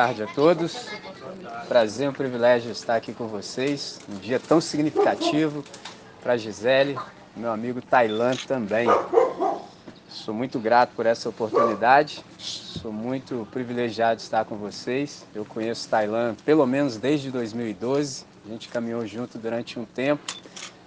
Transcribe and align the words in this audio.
Tarde 0.00 0.22
a 0.22 0.26
todos. 0.26 0.86
Prazer, 1.68 2.08
um 2.08 2.12
privilégio 2.14 2.72
estar 2.72 2.96
aqui 2.96 3.12
com 3.12 3.26
vocês. 3.26 4.00
Um 4.08 4.16
dia 4.16 4.40
tão 4.40 4.58
significativo 4.58 5.62
para 6.22 6.38
Gisele, 6.38 6.98
meu 7.36 7.52
amigo 7.52 7.82
Tailan 7.82 8.34
também. 8.48 8.86
Sou 10.08 10.32
muito 10.32 10.58
grato 10.58 10.92
por 10.96 11.04
essa 11.04 11.28
oportunidade. 11.28 12.24
Sou 12.38 12.90
muito 12.90 13.46
privilegiado 13.50 14.16
de 14.16 14.22
estar 14.22 14.46
com 14.46 14.56
vocês. 14.56 15.26
Eu 15.34 15.44
conheço 15.44 15.86
Tailan 15.86 16.34
pelo 16.46 16.66
menos 16.66 16.96
desde 16.96 17.30
2012. 17.30 18.24
A 18.46 18.48
gente 18.48 18.70
caminhou 18.70 19.06
junto 19.06 19.36
durante 19.36 19.78
um 19.78 19.84
tempo. 19.84 20.22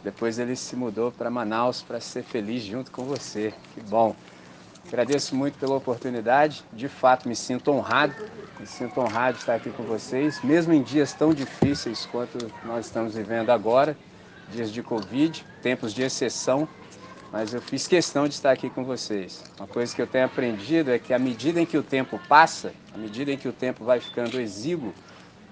Depois 0.04 0.40
ele 0.40 0.56
se 0.56 0.76
mudou 0.76 1.12
para 1.12 1.30
Manaus 1.30 1.84
para 1.84 2.00
ser 2.00 2.24
feliz 2.24 2.64
junto 2.64 2.90
com 2.90 3.04
você. 3.04 3.54
Que 3.76 3.82
bom. 3.82 4.16
Agradeço 4.88 5.36
muito 5.36 5.58
pela 5.58 5.76
oportunidade. 5.76 6.64
De 6.72 6.88
fato, 6.88 7.28
me 7.28 7.36
sinto 7.36 7.72
honrado. 7.72 8.14
Me 8.60 8.68
sinto 8.68 9.00
honrado 9.00 9.34
de 9.34 9.40
estar 9.40 9.56
aqui 9.56 9.70
com 9.72 9.84
vocês, 9.84 10.42
mesmo 10.44 10.74
em 10.74 10.82
dias 10.82 11.12
tão 11.14 11.34
difíceis 11.34 12.06
quanto 12.06 12.38
nós 12.64 12.86
estamos 12.86 13.16
vivendo 13.16 13.50
agora, 13.50 13.98
dias 14.50 14.72
de 14.72 14.82
Covid, 14.82 15.44
tempos 15.62 15.94
de 15.94 16.04
exceção, 16.04 16.68
mas 17.32 17.54
eu 17.54 17.62
fiz 17.62 17.88
questão 17.88 18.28
de 18.28 18.36
estar 18.36 18.52
aqui 18.52 18.70
com 18.70 18.86
vocês. 18.86 19.44
Uma 19.58 19.68
coisa 19.68 19.94
que 19.94 20.02
eu 20.02 20.08
tenho 20.08 20.26
aprendido 20.26 20.92
é 20.92 21.00
que 21.00 21.14
à 21.14 21.20
medida 21.20 21.60
em 21.60 21.66
que 21.66 21.78
o 21.78 21.84
tempo 21.84 22.20
passa, 22.30 22.72
à 22.94 22.98
medida 22.98 23.32
em 23.32 23.38
que 23.38 23.48
o 23.48 23.52
tempo 23.52 23.84
vai 23.84 24.00
ficando 24.00 24.40
exíguo, 24.40 24.94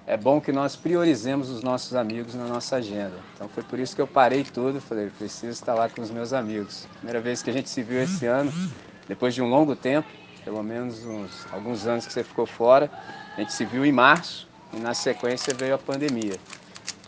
é 0.06 0.16
bom 0.16 0.40
que 0.40 0.52
nós 0.52 0.76
priorizemos 0.76 1.50
os 1.50 1.62
nossos 1.62 1.94
amigos 1.94 2.34
na 2.34 2.46
nossa 2.46 2.76
agenda. 2.76 3.16
Então 3.34 3.48
foi 3.48 3.62
por 3.64 3.78
isso 3.78 3.94
que 3.94 4.00
eu 4.00 4.06
parei 4.06 4.44
tudo, 4.44 4.80
falei, 4.80 5.10
preciso 5.10 5.52
estar 5.52 5.74
lá 5.74 5.88
com 5.88 6.00
os 6.00 6.10
meus 6.10 6.32
amigos. 6.32 6.86
Primeira 6.98 7.20
vez 7.20 7.42
que 7.42 7.50
a 7.50 7.52
gente 7.52 7.68
se 7.68 7.82
viu 7.82 8.02
esse 8.02 8.26
ano, 8.26 8.52
depois 9.08 9.34
de 9.34 9.42
um 9.42 9.48
longo 9.48 9.74
tempo, 9.74 10.08
pelo 10.44 10.62
menos 10.62 11.04
uns, 11.04 11.46
alguns 11.52 11.86
anos 11.86 12.06
que 12.06 12.12
você 12.12 12.24
ficou 12.24 12.46
fora, 12.46 12.90
a 13.36 13.40
gente 13.40 13.52
se 13.52 13.64
viu 13.64 13.84
em 13.84 13.92
março 13.92 14.48
e 14.72 14.76
na 14.78 14.94
sequência 14.94 15.54
veio 15.54 15.74
a 15.74 15.78
pandemia. 15.78 16.38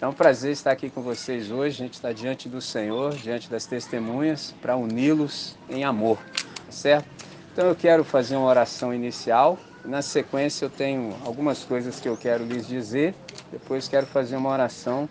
É 0.00 0.06
um 0.06 0.12
prazer 0.12 0.52
estar 0.52 0.70
aqui 0.70 0.90
com 0.90 1.02
vocês 1.02 1.50
hoje, 1.50 1.82
a 1.82 1.84
gente 1.86 1.94
está 1.94 2.12
diante 2.12 2.48
do 2.48 2.60
Senhor, 2.60 3.14
diante 3.14 3.48
das 3.48 3.64
testemunhas, 3.64 4.54
para 4.60 4.76
uni-los 4.76 5.56
em 5.68 5.84
amor, 5.84 6.18
tá 6.66 6.72
certo? 6.72 7.06
Então 7.52 7.66
eu 7.66 7.74
quero 7.74 8.04
fazer 8.04 8.36
uma 8.36 8.46
oração 8.46 8.92
inicial, 8.92 9.58
na 9.84 10.02
sequência 10.02 10.64
eu 10.64 10.70
tenho 10.70 11.14
algumas 11.24 11.64
coisas 11.64 12.00
que 12.00 12.08
eu 12.08 12.16
quero 12.16 12.44
lhes 12.44 12.66
dizer, 12.66 13.14
depois 13.52 13.88
quero 13.88 14.06
fazer 14.06 14.36
uma 14.36 14.50
oração 14.50 15.08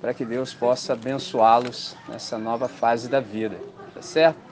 para 0.00 0.14
que 0.14 0.24
Deus 0.24 0.54
possa 0.54 0.94
abençoá-los 0.94 1.96
nessa 2.08 2.38
nova 2.38 2.68
fase 2.68 3.08
da 3.08 3.20
vida, 3.20 3.58
tá 3.94 4.00
certo? 4.00 4.49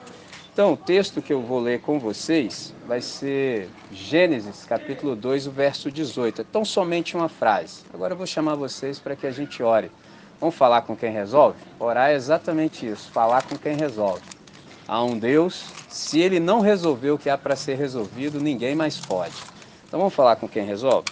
Então, 0.59 0.73
o 0.73 0.75
texto 0.75 1.21
que 1.21 1.31
eu 1.31 1.41
vou 1.41 1.57
ler 1.57 1.79
com 1.79 1.97
vocês 1.97 2.75
vai 2.85 2.99
ser 2.99 3.69
Gênesis, 3.93 4.65
capítulo 4.65 5.15
2, 5.15 5.47
o 5.47 5.51
verso 5.51 5.89
18. 5.89 6.41
É 6.41 6.43
tão 6.43 6.65
somente 6.65 7.15
uma 7.15 7.29
frase. 7.29 7.83
Agora 7.93 8.11
eu 8.11 8.17
vou 8.17 8.27
chamar 8.27 8.55
vocês 8.55 8.99
para 8.99 9.15
que 9.15 9.25
a 9.25 9.31
gente 9.31 9.63
ore. 9.63 9.89
Vamos 10.37 10.55
falar 10.55 10.81
com 10.81 10.97
quem 10.97 11.13
resolve? 11.13 11.57
Orar 11.79 12.09
é 12.09 12.15
exatamente 12.15 12.85
isso, 12.85 13.09
falar 13.09 13.43
com 13.43 13.57
quem 13.57 13.77
resolve. 13.77 14.21
Há 14.85 15.01
um 15.01 15.17
Deus, 15.17 15.63
se 15.87 16.19
ele 16.19 16.41
não 16.41 16.59
resolveu 16.59 17.15
o 17.15 17.17
que 17.17 17.29
há 17.29 17.37
para 17.37 17.55
ser 17.55 17.75
resolvido, 17.75 18.41
ninguém 18.41 18.75
mais 18.75 18.99
pode. 18.99 19.35
Então 19.87 19.97
vamos 19.97 20.13
falar 20.13 20.35
com 20.35 20.49
quem 20.49 20.65
resolve? 20.65 21.07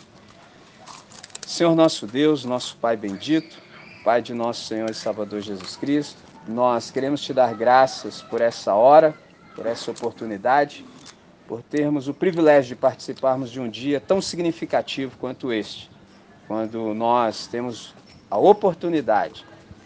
Senhor 1.45 1.73
nosso 1.73 2.05
Deus, 2.05 2.43
nosso 2.43 2.75
Pai 2.81 2.97
bendito, 2.97 3.55
Pai 4.03 4.21
de 4.21 4.33
nosso 4.33 4.65
Senhor 4.65 4.89
e 4.89 4.93
Salvador 4.93 5.39
Jesus 5.39 5.77
Cristo, 5.77 6.19
nós 6.45 6.91
queremos 6.91 7.21
te 7.21 7.33
dar 7.33 7.53
graças 7.53 8.21
por 8.21 8.41
essa 8.41 8.73
hora, 8.73 9.15
por 9.57 9.65
essa 9.65 9.89
oportunidade, 9.89 10.85
por 11.47 11.63
termos 11.63 12.07
o 12.07 12.13
privilégio 12.13 12.75
de 12.75 12.79
participarmos 12.79 13.49
de 13.49 13.59
um 13.59 13.67
dia 13.67 13.99
tão 13.99 14.21
significativo 14.21 15.17
quanto 15.17 15.51
este, 15.51 15.89
quando 16.47 16.93
nós 16.93 17.47
temos 17.47 17.95
a 18.29 18.37
oportunidade 18.37 19.43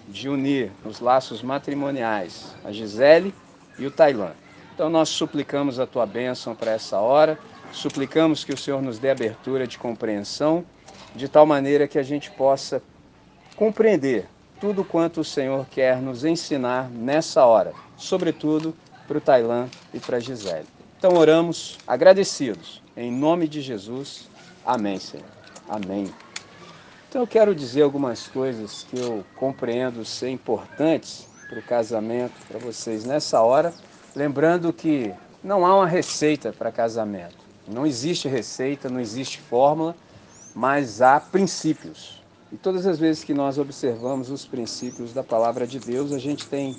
de 0.09 0.27
unir 0.27 0.73
os 0.83 0.99
laços 0.99 1.41
matrimoniais 1.41 2.53
a 2.65 2.71
Gisele 2.73 3.33
e 3.79 3.85
o 3.85 3.91
Tailã. 3.91 4.31
Então 4.75 4.89
nós 4.89 5.07
suplicamos 5.07 5.79
a 5.79 5.87
tua 5.87 6.05
bênção 6.05 6.53
para 6.53 6.71
essa 6.71 6.99
hora, 6.99 7.39
suplicamos 7.71 8.43
que 8.43 8.51
o 8.51 8.57
Senhor 8.57 8.81
nos 8.81 8.99
dê 8.99 9.09
abertura 9.09 9.65
de 9.65 9.77
compreensão, 9.77 10.65
de 11.15 11.29
tal 11.29 11.45
maneira 11.45 11.87
que 11.87 11.97
a 11.97 12.03
gente 12.03 12.29
possa 12.31 12.83
compreender 13.55 14.27
tudo 14.59 14.83
quanto 14.83 15.21
o 15.21 15.25
Senhor 15.25 15.65
quer 15.71 16.01
nos 16.01 16.25
ensinar 16.25 16.89
nessa 16.89 17.45
hora, 17.45 17.73
sobretudo 17.95 18.75
para 19.11 19.17
o 19.17 19.21
Tailã 19.21 19.67
e 19.93 19.99
para 19.99 20.17
a 20.17 20.19
Gisele. 20.21 20.65
Então 20.97 21.15
oramos 21.15 21.77
agradecidos. 21.85 22.81
Em 22.95 23.11
nome 23.11 23.45
de 23.45 23.59
Jesus. 23.59 24.29
Amém, 24.65 24.99
Senhor. 24.99 25.25
Amém. 25.67 26.09
Então 27.09 27.21
eu 27.21 27.27
quero 27.27 27.53
dizer 27.53 27.81
algumas 27.81 28.29
coisas 28.29 28.85
que 28.89 28.97
eu 28.97 29.25
compreendo 29.35 30.05
ser 30.05 30.29
importantes 30.29 31.27
para 31.49 31.59
o 31.59 31.61
casamento 31.61 32.31
para 32.47 32.57
vocês 32.57 33.03
nessa 33.03 33.41
hora, 33.41 33.73
lembrando 34.15 34.71
que 34.71 35.13
não 35.43 35.65
há 35.65 35.75
uma 35.75 35.87
receita 35.87 36.53
para 36.53 36.71
casamento. 36.71 37.35
Não 37.67 37.85
existe 37.85 38.29
receita, 38.29 38.87
não 38.87 39.01
existe 39.01 39.41
fórmula, 39.41 39.93
mas 40.55 41.01
há 41.01 41.19
princípios. 41.19 42.23
E 42.49 42.55
todas 42.55 42.87
as 42.87 42.97
vezes 42.97 43.25
que 43.25 43.33
nós 43.33 43.57
observamos 43.57 44.29
os 44.29 44.45
princípios 44.45 45.11
da 45.11 45.21
palavra 45.21 45.67
de 45.67 45.79
Deus, 45.79 46.13
a 46.13 46.17
gente 46.17 46.47
tem 46.47 46.77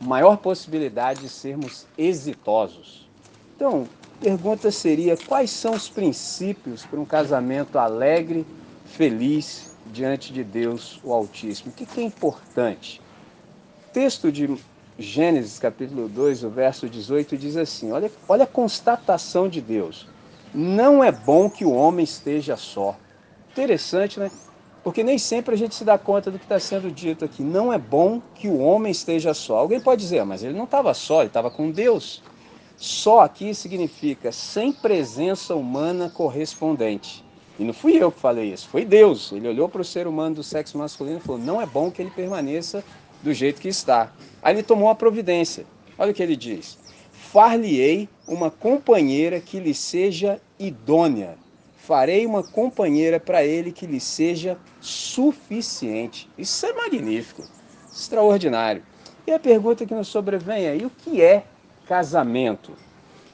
maior 0.00 0.36
possibilidade 0.38 1.20
de 1.20 1.28
sermos 1.28 1.86
exitosos. 1.96 3.08
Então, 3.56 3.86
pergunta 4.20 4.70
seria: 4.70 5.16
quais 5.16 5.50
são 5.50 5.74
os 5.74 5.88
princípios 5.88 6.84
para 6.84 6.98
um 6.98 7.04
casamento 7.04 7.78
alegre, 7.78 8.46
feliz 8.84 9.76
diante 9.86 10.32
de 10.32 10.42
Deus, 10.42 11.00
o 11.04 11.12
Altíssimo? 11.12 11.70
O 11.70 11.74
que 11.74 12.00
é 12.00 12.04
importante? 12.04 13.00
texto 13.92 14.30
de 14.30 14.56
Gênesis, 14.98 15.58
capítulo 15.58 16.08
2, 16.08 16.44
o 16.44 16.50
verso 16.50 16.88
18, 16.88 17.36
diz 17.36 17.56
assim: 17.56 17.90
olha, 17.90 18.10
olha 18.28 18.44
a 18.44 18.46
constatação 18.46 19.48
de 19.48 19.60
Deus. 19.60 20.06
Não 20.54 21.02
é 21.02 21.10
bom 21.10 21.48
que 21.48 21.64
o 21.64 21.72
homem 21.72 22.04
esteja 22.04 22.56
só. 22.56 22.96
Interessante, 23.52 24.18
né? 24.18 24.30
Porque 24.82 25.02
nem 25.02 25.18
sempre 25.18 25.54
a 25.54 25.58
gente 25.58 25.74
se 25.74 25.84
dá 25.84 25.98
conta 25.98 26.30
do 26.30 26.38
que 26.38 26.44
está 26.44 26.58
sendo 26.58 26.90
dito 26.90 27.24
aqui. 27.24 27.42
Não 27.42 27.72
é 27.72 27.78
bom 27.78 28.22
que 28.34 28.48
o 28.48 28.58
homem 28.58 28.90
esteja 28.90 29.34
só. 29.34 29.58
Alguém 29.58 29.80
pode 29.80 30.00
dizer, 30.00 30.20
ah, 30.20 30.24
mas 30.24 30.42
ele 30.42 30.56
não 30.56 30.64
estava 30.64 30.94
só, 30.94 31.20
ele 31.20 31.28
estava 31.28 31.50
com 31.50 31.70
Deus. 31.70 32.22
Só 32.76 33.20
aqui 33.20 33.54
significa 33.54 34.32
sem 34.32 34.72
presença 34.72 35.54
humana 35.54 36.08
correspondente. 36.08 37.22
E 37.58 37.64
não 37.64 37.74
fui 37.74 38.02
eu 38.02 38.10
que 38.10 38.18
falei 38.18 38.54
isso, 38.54 38.66
foi 38.70 38.86
Deus. 38.86 39.32
Ele 39.32 39.46
olhou 39.46 39.68
para 39.68 39.82
o 39.82 39.84
ser 39.84 40.06
humano 40.06 40.36
do 40.36 40.42
sexo 40.42 40.78
masculino 40.78 41.18
e 41.18 41.20
falou: 41.20 41.38
não 41.38 41.60
é 41.60 41.66
bom 41.66 41.90
que 41.90 42.00
ele 42.00 42.10
permaneça 42.10 42.82
do 43.22 43.34
jeito 43.34 43.60
que 43.60 43.68
está. 43.68 44.10
Aí 44.42 44.54
ele 44.54 44.62
tomou 44.62 44.88
a 44.88 44.94
providência. 44.94 45.66
Olha 45.98 46.10
o 46.10 46.14
que 46.14 46.22
ele 46.22 46.36
diz: 46.36 46.78
Far-lhe-ei 47.12 48.08
uma 48.26 48.50
companheira 48.50 49.40
que 49.40 49.60
lhe 49.60 49.74
seja 49.74 50.40
idônea 50.58 51.36
farei 51.90 52.24
uma 52.24 52.44
companheira 52.44 53.18
para 53.18 53.42
ele 53.42 53.72
que 53.72 53.84
lhe 53.84 53.98
seja 53.98 54.56
suficiente. 54.80 56.30
Isso 56.38 56.64
é 56.64 56.72
magnífico, 56.72 57.42
extraordinário. 57.92 58.80
E 59.26 59.32
a 59.32 59.40
pergunta 59.40 59.84
que 59.84 59.92
nos 59.92 60.06
sobrevém 60.06 60.66
é: 60.66 60.76
e 60.76 60.86
o 60.86 60.90
que 60.90 61.20
é 61.20 61.42
casamento? 61.88 62.74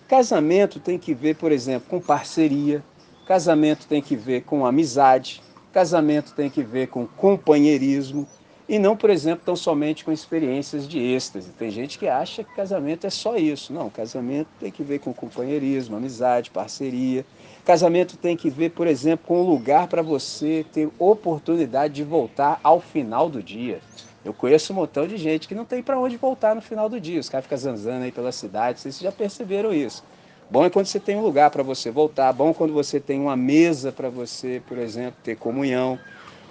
Casamento 0.08 0.80
tem 0.80 0.98
que 0.98 1.12
ver, 1.12 1.36
por 1.36 1.52
exemplo, 1.52 1.86
com 1.90 2.00
parceria, 2.00 2.82
casamento 3.26 3.86
tem 3.86 4.00
que 4.00 4.16
ver 4.16 4.44
com 4.44 4.64
amizade, 4.64 5.42
casamento 5.70 6.32
tem 6.32 6.48
que 6.48 6.62
ver 6.62 6.86
com 6.86 7.06
companheirismo, 7.06 8.26
e 8.68 8.78
não, 8.78 8.96
por 8.96 9.10
exemplo, 9.10 9.42
tão 9.44 9.54
somente 9.54 10.04
com 10.04 10.10
experiências 10.10 10.88
de 10.88 10.98
êxtase. 10.98 11.50
Tem 11.50 11.70
gente 11.70 11.98
que 11.98 12.08
acha 12.08 12.42
que 12.42 12.52
casamento 12.54 13.06
é 13.06 13.10
só 13.10 13.36
isso. 13.36 13.72
Não, 13.72 13.88
casamento 13.88 14.48
tem 14.58 14.72
que 14.72 14.82
ver 14.82 14.98
com 14.98 15.14
companheirismo, 15.14 15.96
amizade, 15.96 16.50
parceria. 16.50 17.24
Casamento 17.64 18.16
tem 18.16 18.36
que 18.36 18.50
ver, 18.50 18.70
por 18.70 18.88
exemplo, 18.88 19.26
com 19.26 19.40
um 19.40 19.48
lugar 19.48 19.86
para 19.86 20.02
você 20.02 20.66
ter 20.72 20.88
oportunidade 20.98 21.94
de 21.94 22.02
voltar 22.02 22.58
ao 22.62 22.80
final 22.80 23.28
do 23.28 23.40
dia. 23.40 23.80
Eu 24.24 24.34
conheço 24.34 24.72
um 24.72 24.76
montão 24.76 25.06
de 25.06 25.16
gente 25.16 25.46
que 25.46 25.54
não 25.54 25.64
tem 25.64 25.80
para 25.80 25.98
onde 25.98 26.16
voltar 26.16 26.56
no 26.56 26.60
final 26.60 26.88
do 26.88 27.00
dia. 27.00 27.20
Os 27.20 27.28
caras 27.28 27.44
ficam 27.44 27.58
zanzando 27.58 28.04
aí 28.04 28.10
pela 28.10 28.32
cidade, 28.32 28.80
vocês 28.80 28.98
já 28.98 29.12
perceberam 29.12 29.72
isso. 29.72 30.02
Bom 30.50 30.64
é 30.64 30.70
quando 30.70 30.86
você 30.86 30.98
tem 30.98 31.16
um 31.16 31.22
lugar 31.22 31.50
para 31.50 31.62
você 31.62 31.90
voltar, 31.90 32.32
bom 32.32 32.52
quando 32.52 32.72
você 32.72 32.98
tem 32.98 33.20
uma 33.20 33.36
mesa 33.36 33.92
para 33.92 34.08
você, 34.08 34.62
por 34.66 34.78
exemplo, 34.78 35.14
ter 35.22 35.36
comunhão, 35.36 35.98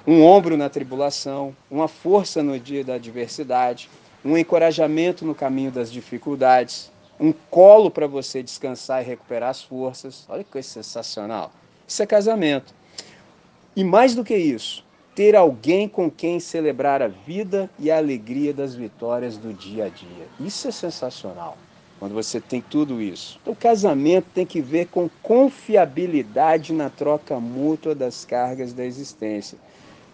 um 0.07 0.23
ombro 0.23 0.55
na 0.55 0.69
tribulação, 0.69 1.55
uma 1.69 1.87
força 1.87 2.43
no 2.43 2.59
dia 2.59 2.83
da 2.83 2.95
adversidade, 2.95 3.89
um 4.23 4.37
encorajamento 4.37 5.25
no 5.25 5.33
caminho 5.33 5.71
das 5.71 5.91
dificuldades, 5.91 6.91
um 7.19 7.33
colo 7.49 7.89
para 7.89 8.07
você 8.07 8.43
descansar 8.43 9.01
e 9.01 9.05
recuperar 9.05 9.49
as 9.49 9.63
forças. 9.63 10.25
Olha 10.29 10.43
que 10.43 10.51
coisa 10.51 10.67
sensacional. 10.67 11.51
Isso 11.87 12.03
é 12.03 12.05
casamento. 12.05 12.73
E 13.75 13.83
mais 13.83 14.13
do 14.13 14.23
que 14.23 14.35
isso, 14.35 14.83
ter 15.15 15.35
alguém 15.35 15.87
com 15.87 16.09
quem 16.09 16.39
celebrar 16.39 17.01
a 17.01 17.07
vida 17.07 17.69
e 17.79 17.89
a 17.89 17.97
alegria 17.97 18.53
das 18.53 18.75
vitórias 18.75 19.37
do 19.37 19.53
dia 19.53 19.85
a 19.85 19.89
dia. 19.89 20.27
Isso 20.39 20.67
é 20.67 20.71
sensacional 20.71 21.57
quando 21.99 22.13
você 22.13 22.41
tem 22.41 22.61
tudo 22.61 23.01
isso. 23.01 23.39
O 23.45 23.55
casamento 23.55 24.27
tem 24.33 24.45
que 24.45 24.61
ver 24.61 24.87
com 24.87 25.09
confiabilidade 25.23 26.73
na 26.73 26.89
troca 26.89 27.39
mútua 27.39 27.95
das 27.95 28.25
cargas 28.25 28.73
da 28.73 28.85
existência. 28.85 29.57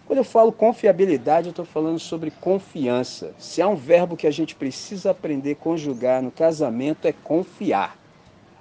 Quando 0.06 0.18
eu 0.18 0.24
falo 0.24 0.52
confiabilidade, 0.52 1.48
eu 1.48 1.50
estou 1.50 1.64
falando 1.64 1.98
sobre 1.98 2.30
confiança. 2.30 3.32
Se 3.38 3.62
há 3.62 3.68
um 3.68 3.76
verbo 3.76 4.16
que 4.16 4.26
a 4.26 4.30
gente 4.30 4.54
precisa 4.54 5.10
aprender 5.10 5.52
a 5.52 5.56
conjugar 5.56 6.22
no 6.22 6.30
casamento, 6.30 7.06
é 7.06 7.12
confiar. 7.12 7.96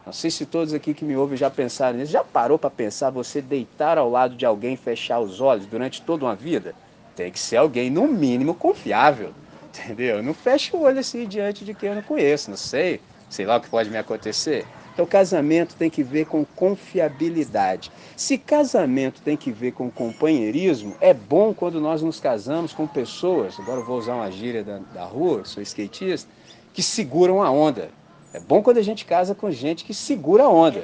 Não 0.05 0.13
sei 0.13 0.31
se 0.31 0.45
todos 0.45 0.73
aqui 0.73 0.93
que 0.93 1.05
me 1.05 1.15
ouvem 1.15 1.38
já 1.38 1.49
pensaram 1.49 1.97
nisso. 1.97 2.11
Já 2.11 2.23
parou 2.23 2.57
para 2.57 2.69
pensar 2.69 3.09
você 3.09 3.41
deitar 3.41 3.97
ao 3.97 4.09
lado 4.09 4.35
de 4.35 4.45
alguém 4.45 4.75
fechar 4.75 5.19
os 5.19 5.41
olhos 5.41 5.65
durante 5.65 6.01
toda 6.01 6.25
uma 6.25 6.35
vida? 6.35 6.73
Tem 7.15 7.31
que 7.31 7.39
ser 7.39 7.57
alguém, 7.57 7.89
no 7.89 8.07
mínimo, 8.07 8.55
confiável. 8.55 9.31
Entendeu? 9.67 10.21
Não 10.21 10.33
feche 10.33 10.75
o 10.75 10.81
olho 10.81 10.99
assim 10.99 11.27
diante 11.27 11.63
de 11.63 11.73
quem 11.73 11.89
eu 11.89 11.95
não 11.95 12.01
conheço, 12.01 12.49
não 12.49 12.57
sei 12.57 12.99
sei 13.31 13.45
lá 13.45 13.55
o 13.55 13.61
que 13.61 13.69
pode 13.69 13.89
me 13.89 13.97
acontecer. 13.97 14.67
Então, 15.01 15.09
casamento 15.09 15.75
tem 15.75 15.89
que 15.89 16.03
ver 16.03 16.27
com 16.27 16.45
confiabilidade. 16.45 17.92
Se 18.15 18.38
casamento 18.38 19.19
tem 19.21 19.36
que 19.36 19.51
ver 19.51 19.71
com 19.71 19.89
companheirismo, 19.89 20.95
é 21.01 21.12
bom 21.12 21.56
quando 21.56 21.81
nós 21.81 22.03
nos 22.03 22.19
casamos 22.19 22.71
com 22.71 22.86
pessoas, 22.86 23.59
agora 23.59 23.81
vou 23.81 23.98
usar 23.98 24.13
uma 24.13 24.30
gíria 24.30 24.63
da, 24.63 24.77
da 24.94 25.03
rua, 25.03 25.44
sou 25.44 25.63
skatista, 25.63 26.30
que 26.71 26.83
seguram 26.83 27.42
a 27.42 27.50
onda. 27.50 27.89
É 28.31 28.39
bom 28.39 28.62
quando 28.62 28.77
a 28.77 28.83
gente 28.83 29.03
casa 29.03 29.33
com 29.33 29.50
gente 29.50 29.83
que 29.83 29.94
segura 29.94 30.44
a 30.44 30.50
onda. 30.50 30.83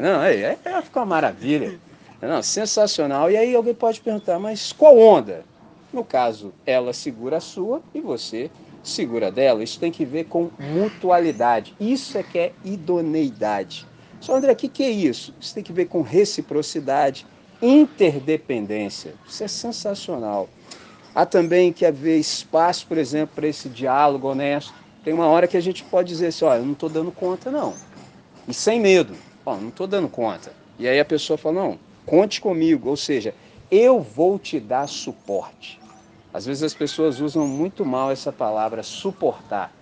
Não, 0.00 0.22
é, 0.22 0.34
é, 0.36 0.58
é 0.64 0.82
fica 0.82 1.00
uma 1.00 1.06
maravilha. 1.06 1.78
Não, 2.22 2.42
sensacional. 2.42 3.30
E 3.30 3.36
aí 3.36 3.54
alguém 3.54 3.74
pode 3.74 4.00
perguntar, 4.00 4.38
mas 4.38 4.72
qual 4.72 4.96
onda? 4.96 5.44
No 5.92 6.02
caso, 6.02 6.54
ela 6.64 6.94
segura 6.94 7.36
a 7.36 7.40
sua 7.40 7.82
e 7.94 8.00
você 8.00 8.50
segura 8.82 9.30
dela, 9.30 9.62
isso 9.62 9.78
tem 9.78 9.92
que 9.92 10.04
ver 10.04 10.24
com 10.24 10.50
mutualidade. 10.58 11.74
Isso 11.80 12.16
é 12.16 12.22
que 12.22 12.38
é 12.38 12.52
idoneidade. 12.64 13.86
Só 14.20 14.36
André, 14.36 14.52
o 14.52 14.56
que, 14.56 14.68
que 14.68 14.82
é 14.82 14.90
isso? 14.90 15.34
Isso 15.40 15.54
tem 15.54 15.62
que 15.62 15.72
ver 15.72 15.86
com 15.86 16.02
reciprocidade, 16.02 17.26
interdependência. 17.62 19.14
Isso 19.26 19.44
é 19.44 19.48
sensacional. 19.48 20.48
Há 21.14 21.26
também 21.26 21.72
que 21.72 21.84
haver 21.84 22.18
espaço, 22.18 22.86
por 22.86 22.98
exemplo, 22.98 23.34
para 23.34 23.48
esse 23.48 23.68
diálogo 23.68 24.28
honesto. 24.28 24.72
Tem 25.02 25.12
uma 25.12 25.26
hora 25.26 25.48
que 25.48 25.56
a 25.56 25.60
gente 25.60 25.82
pode 25.84 26.08
dizer 26.08 26.28
assim, 26.28 26.44
olha, 26.44 26.58
eu 26.60 26.66
não 26.66 26.72
estou 26.72 26.88
dando 26.88 27.10
conta 27.10 27.50
não. 27.50 27.74
E 28.46 28.54
sem 28.54 28.78
medo, 28.78 29.14
ó, 29.44 29.56
não 29.56 29.68
estou 29.68 29.86
dando 29.86 30.08
conta. 30.08 30.52
E 30.78 30.86
aí 30.86 31.00
a 31.00 31.04
pessoa 31.04 31.36
fala, 31.36 31.62
não, 31.62 31.78
conte 32.04 32.40
comigo, 32.40 32.88
ou 32.88 32.96
seja, 32.96 33.34
eu 33.70 34.00
vou 34.00 34.38
te 34.38 34.60
dar 34.60 34.86
suporte. 34.86 35.79
Às 36.32 36.46
vezes 36.46 36.62
as 36.62 36.74
pessoas 36.74 37.20
usam 37.20 37.46
muito 37.46 37.84
mal 37.84 38.10
essa 38.10 38.32
palavra 38.32 38.82
suportar. 38.82 39.72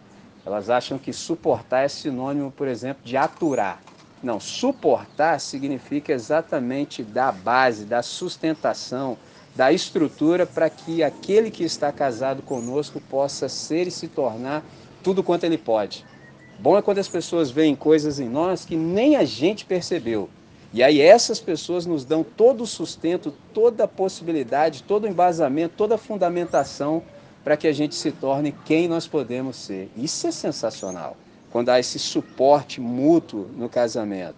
Elas 0.46 0.70
acham 0.70 0.98
que 0.98 1.12
suportar 1.12 1.80
é 1.80 1.88
sinônimo, 1.88 2.50
por 2.50 2.66
exemplo, 2.66 3.02
de 3.04 3.16
aturar. 3.16 3.82
Não, 4.22 4.40
suportar 4.40 5.38
significa 5.40 6.12
exatamente 6.12 7.02
dar 7.02 7.32
base, 7.32 7.84
dar 7.84 8.02
sustentação, 8.02 9.16
dar 9.54 9.72
estrutura 9.72 10.46
para 10.46 10.70
que 10.70 11.02
aquele 11.02 11.50
que 11.50 11.64
está 11.64 11.92
casado 11.92 12.42
conosco 12.42 13.00
possa 13.00 13.48
ser 13.48 13.86
e 13.86 13.90
se 13.90 14.08
tornar 14.08 14.64
tudo 15.02 15.22
quanto 15.22 15.44
ele 15.44 15.58
pode. 15.58 16.04
Bom 16.58 16.76
é 16.76 16.82
quando 16.82 16.98
as 16.98 17.08
pessoas 17.08 17.50
veem 17.50 17.76
coisas 17.76 18.18
em 18.18 18.28
nós 18.28 18.64
que 18.64 18.74
nem 18.74 19.16
a 19.16 19.24
gente 19.24 19.64
percebeu. 19.64 20.28
E 20.72 20.82
aí 20.82 21.00
essas 21.00 21.40
pessoas 21.40 21.86
nos 21.86 22.04
dão 22.04 22.22
todo 22.22 22.62
o 22.62 22.66
sustento, 22.66 23.32
toda 23.54 23.84
a 23.84 23.88
possibilidade, 23.88 24.82
todo 24.82 25.04
o 25.04 25.08
embasamento, 25.08 25.74
toda 25.76 25.94
a 25.94 25.98
fundamentação 25.98 27.02
para 27.42 27.56
que 27.56 27.66
a 27.66 27.72
gente 27.72 27.94
se 27.94 28.12
torne 28.12 28.54
quem 28.66 28.86
nós 28.86 29.06
podemos 29.06 29.56
ser. 29.56 29.90
Isso 29.96 30.26
é 30.26 30.30
sensacional, 30.30 31.16
quando 31.50 31.70
há 31.70 31.80
esse 31.80 31.98
suporte 31.98 32.82
mútuo 32.82 33.48
no 33.56 33.68
casamento. 33.68 34.34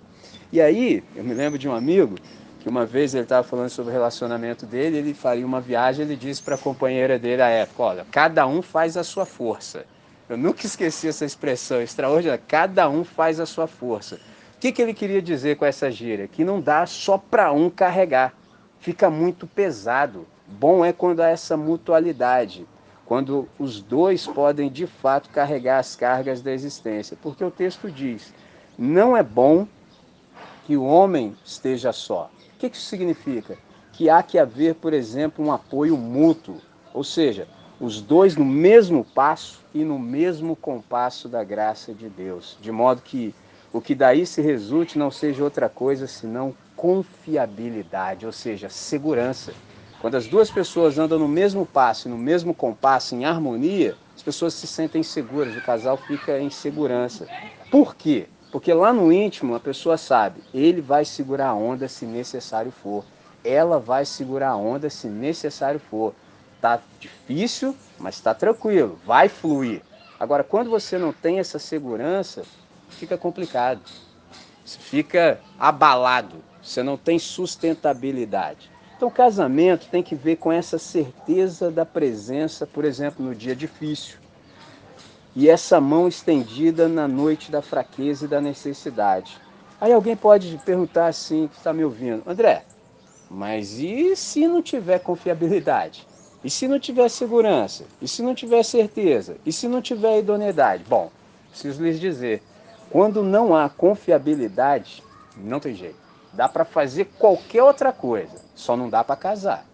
E 0.52 0.60
aí, 0.60 1.02
eu 1.16 1.24
me 1.24 1.34
lembro 1.34 1.58
de 1.58 1.68
um 1.68 1.74
amigo 1.74 2.14
que 2.60 2.68
uma 2.68 2.86
vez 2.86 3.12
ele 3.12 3.24
estava 3.24 3.46
falando 3.46 3.70
sobre 3.70 3.90
o 3.90 3.92
relacionamento 3.92 4.66
dele, 4.66 4.98
ele 4.98 5.14
faria 5.14 5.44
uma 5.44 5.60
viagem, 5.60 6.04
ele 6.04 6.14
disse 6.14 6.42
para 6.42 6.54
a 6.54 6.58
companheira 6.58 7.18
dele 7.18 7.42
à 7.42 7.48
época, 7.48 7.82
olha, 7.82 8.06
cada 8.08 8.46
um 8.46 8.62
faz 8.62 8.96
a 8.96 9.02
sua 9.02 9.26
força. 9.26 9.84
Eu 10.28 10.36
nunca 10.36 10.64
esqueci 10.64 11.08
essa 11.08 11.24
expressão 11.24 11.82
extraordinária, 11.82 12.40
cada 12.46 12.88
um 12.88 13.02
faz 13.02 13.40
a 13.40 13.46
sua 13.46 13.66
força 13.66 14.20
que, 14.60 14.72
que 14.72 14.82
ele 14.82 14.92
queria 14.92 15.22
dizer 15.22 15.56
com 15.56 15.64
essa 15.64 15.90
gíria? 15.90 16.28
Que 16.28 16.44
não 16.44 16.60
dá 16.60 16.84
só 16.84 17.16
para 17.16 17.50
um 17.50 17.70
carregar, 17.70 18.34
fica 18.78 19.08
muito 19.08 19.46
pesado. 19.46 20.26
Bom 20.46 20.84
é 20.84 20.92
quando 20.92 21.20
há 21.20 21.28
essa 21.28 21.56
mutualidade, 21.56 22.66
quando 23.06 23.48
os 23.58 23.80
dois 23.80 24.26
podem 24.26 24.70
de 24.70 24.86
fato 24.86 25.30
carregar 25.30 25.78
as 25.78 25.96
cargas 25.96 26.42
da 26.42 26.52
existência. 26.52 27.16
Porque 27.22 27.42
o 27.42 27.50
texto 27.50 27.90
diz: 27.90 28.34
não 28.78 29.16
é 29.16 29.22
bom 29.22 29.66
que 30.66 30.76
o 30.76 30.84
homem 30.84 31.34
esteja 31.42 31.90
só. 31.90 32.30
O 32.54 32.58
que, 32.58 32.68
que 32.68 32.76
isso 32.76 32.86
significa? 32.86 33.56
Que 33.94 34.10
há 34.10 34.22
que 34.22 34.38
haver, 34.38 34.74
por 34.74 34.92
exemplo, 34.92 35.42
um 35.42 35.50
apoio 35.50 35.96
mútuo, 35.96 36.60
ou 36.92 37.02
seja, 37.02 37.48
os 37.80 38.02
dois 38.02 38.36
no 38.36 38.44
mesmo 38.44 39.04
passo 39.04 39.64
e 39.72 39.84
no 39.84 39.98
mesmo 39.98 40.54
compasso 40.54 41.30
da 41.30 41.42
graça 41.42 41.94
de 41.94 42.10
Deus, 42.10 42.58
de 42.60 42.70
modo 42.70 43.00
que 43.00 43.34
o 43.72 43.81
que 43.81 43.94
daí 43.94 44.26
se 44.26 44.43
resulte 44.43 44.99
não 44.99 45.11
seja 45.11 45.44
outra 45.44 45.69
coisa 45.69 46.06
senão 46.06 46.55
confiabilidade, 46.75 48.26
ou 48.26 48.32
seja, 48.32 48.69
segurança. 48.69 49.52
Quando 50.00 50.17
as 50.17 50.26
duas 50.26 50.50
pessoas 50.50 50.99
andam 50.99 51.19
no 51.19 51.28
mesmo 51.28 51.67
passo, 51.67 52.08
no 52.08 52.17
mesmo 52.17 52.55
compasso, 52.55 53.14
em 53.14 53.25
harmonia, 53.25 53.94
as 54.17 54.22
pessoas 54.22 54.55
se 54.55 54.67
sentem 54.67 55.02
seguras, 55.02 55.55
o 55.56 55.61
casal 55.61 55.96
fica 55.96 56.40
em 56.40 56.50
segurança. 56.50 57.28
Por 57.70 57.94
quê? 57.94 58.26
Porque 58.50 58.72
lá 58.72 58.93
no 58.93 59.12
íntimo 59.12 59.54
a 59.54 59.61
pessoa 59.61 59.97
sabe, 59.97 60.42
ele 60.52 60.80
vai 60.80 61.04
segurar 61.04 61.49
a 61.49 61.54
onda 61.54 61.87
se 61.87 62.04
necessário 62.06 62.73
for. 62.73 63.04
Ela 63.44 63.78
vai 63.78 64.04
segurar 64.04 64.50
a 64.50 64.56
onda 64.56 64.90
se 64.90 65.06
necessário 65.06 65.78
for. 65.78 66.14
Tá 66.61 66.80
difícil, 66.99 67.76
mas 67.99 68.16
está 68.16 68.35
tranquilo, 68.35 68.99
vai 69.06 69.28
fluir. 69.28 69.83
Agora, 70.18 70.42
quando 70.42 70.68
você 70.68 70.99
não 70.99 71.12
tem 71.12 71.38
essa 71.38 71.59
segurança, 71.59 72.42
fica 72.90 73.16
complicado. 73.16 73.80
Você 74.64 74.78
fica 74.78 75.40
abalado, 75.59 76.37
você 76.62 76.82
não 76.82 76.97
tem 76.97 77.18
sustentabilidade. 77.18 78.70
Então, 78.97 79.09
o 79.09 79.12
casamento 79.12 79.88
tem 79.88 80.02
que 80.02 80.14
ver 80.14 80.37
com 80.37 80.52
essa 80.52 80.78
certeza 80.78 81.70
da 81.70 81.87
presença, 81.87 82.66
por 82.66 82.85
exemplo, 82.85 83.25
no 83.25 83.35
dia 83.35 83.56
difícil. 83.56 84.18
E 85.35 85.49
essa 85.49 85.80
mão 85.80 86.06
estendida 86.06 86.88
na 86.88 87.09
noite 87.09 87.50
da 87.50 87.62
fraqueza 87.62 88.26
e 88.26 88.28
da 88.28 88.40
necessidade. 88.40 89.38
Aí 89.80 89.92
alguém 89.92 90.14
pode 90.14 90.61
perguntar 90.66 91.06
assim, 91.06 91.49
que 91.49 91.56
está 91.56 91.73
me 91.73 91.82
ouvindo, 91.82 92.23
André, 92.26 92.64
mas 93.30 93.78
e 93.78 94.14
se 94.16 94.47
não 94.47 94.61
tiver 94.61 94.99
confiabilidade? 94.99 96.06
E 96.44 96.50
se 96.50 96.68
não 96.68 96.78
tiver 96.78 97.09
segurança? 97.09 97.85
E 98.02 98.09
se 98.09 98.23
não 98.23 98.35
tiver 98.35 98.62
certeza? 98.62 99.37
E 99.47 99.52
se 99.52 99.68
não 99.68 99.80
tiver 99.80 100.18
idoneidade? 100.18 100.85
Bom, 100.87 101.11
preciso 101.49 101.82
lhes 101.82 101.99
dizer, 101.99 102.42
quando 102.90 103.23
não 103.23 103.54
há 103.54 103.68
confiabilidade, 103.68 105.02
não 105.37 105.61
tem 105.61 105.75
jeito. 105.75 105.99
Dá 106.32 106.49
para 106.49 106.64
fazer 106.64 107.06
qualquer 107.18 107.62
outra 107.62 107.92
coisa, 107.92 108.37
só 108.54 108.76
não 108.76 108.90
dá 108.90 109.02
para 109.02 109.16
casar. 109.16 109.64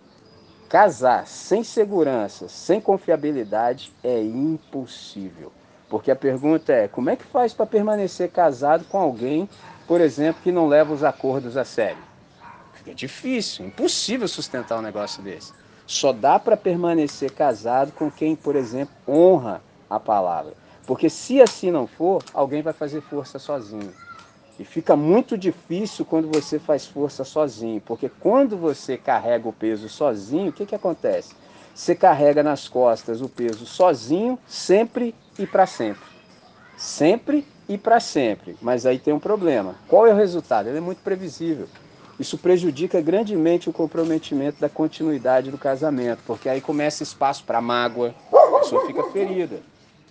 Casar 0.68 1.26
sem 1.26 1.64
segurança, 1.64 2.48
sem 2.48 2.80
confiabilidade 2.80 3.92
é 4.04 4.20
impossível. 4.22 5.52
Porque 5.88 6.10
a 6.10 6.16
pergunta 6.16 6.72
é: 6.72 6.88
como 6.88 7.10
é 7.10 7.16
que 7.16 7.24
faz 7.24 7.54
para 7.54 7.66
permanecer 7.66 8.30
casado 8.30 8.84
com 8.84 8.98
alguém, 8.98 9.48
por 9.86 10.00
exemplo, 10.00 10.42
que 10.42 10.52
não 10.52 10.66
leva 10.66 10.92
os 10.92 11.04
acordos 11.04 11.56
a 11.56 11.64
sério? 11.64 12.02
Fica 12.74 12.94
difícil, 12.94 13.66
impossível 13.66 14.26
sustentar 14.26 14.78
um 14.78 14.82
negócio 14.82 15.22
desse. 15.22 15.52
Só 15.86 16.12
dá 16.12 16.38
para 16.38 16.56
permanecer 16.56 17.30
casado 17.30 17.92
com 17.92 18.10
quem, 18.10 18.34
por 18.34 18.56
exemplo, 18.56 18.94
honra 19.06 19.62
a 19.88 20.00
palavra. 20.00 20.54
Porque 20.86 21.10
se 21.10 21.42
assim 21.42 21.70
não 21.70 21.86
for, 21.86 22.22
alguém 22.32 22.62
vai 22.62 22.72
fazer 22.72 23.00
força 23.00 23.38
sozinho. 23.38 23.92
E 24.58 24.64
fica 24.64 24.96
muito 24.96 25.36
difícil 25.36 26.04
quando 26.04 26.28
você 26.28 26.58
faz 26.58 26.86
força 26.86 27.24
sozinho, 27.24 27.80
porque 27.80 28.08
quando 28.08 28.56
você 28.56 28.96
carrega 28.96 29.46
o 29.48 29.52
peso 29.52 29.88
sozinho, 29.88 30.48
o 30.48 30.52
que, 30.52 30.64
que 30.64 30.74
acontece? 30.74 31.34
Você 31.74 31.94
carrega 31.94 32.42
nas 32.42 32.66
costas 32.68 33.20
o 33.20 33.28
peso 33.28 33.66
sozinho, 33.66 34.38
sempre 34.46 35.14
e 35.38 35.46
para 35.46 35.66
sempre. 35.66 36.08
Sempre 36.74 37.46
e 37.68 37.76
para 37.76 38.00
sempre. 38.00 38.56
Mas 38.62 38.86
aí 38.86 38.98
tem 38.98 39.12
um 39.12 39.18
problema. 39.18 39.74
Qual 39.88 40.06
é 40.06 40.12
o 40.12 40.16
resultado? 40.16 40.68
Ele 40.68 40.78
é 40.78 40.80
muito 40.80 41.02
previsível. 41.02 41.68
Isso 42.18 42.38
prejudica 42.38 42.98
grandemente 43.02 43.68
o 43.68 43.72
comprometimento 43.74 44.58
da 44.58 44.70
continuidade 44.70 45.50
do 45.50 45.58
casamento, 45.58 46.22
porque 46.26 46.48
aí 46.48 46.62
começa 46.62 47.02
espaço 47.02 47.44
para 47.44 47.60
mágoa, 47.60 48.14
a 48.32 48.58
pessoa 48.60 48.86
fica 48.86 49.02
ferida. 49.12 49.60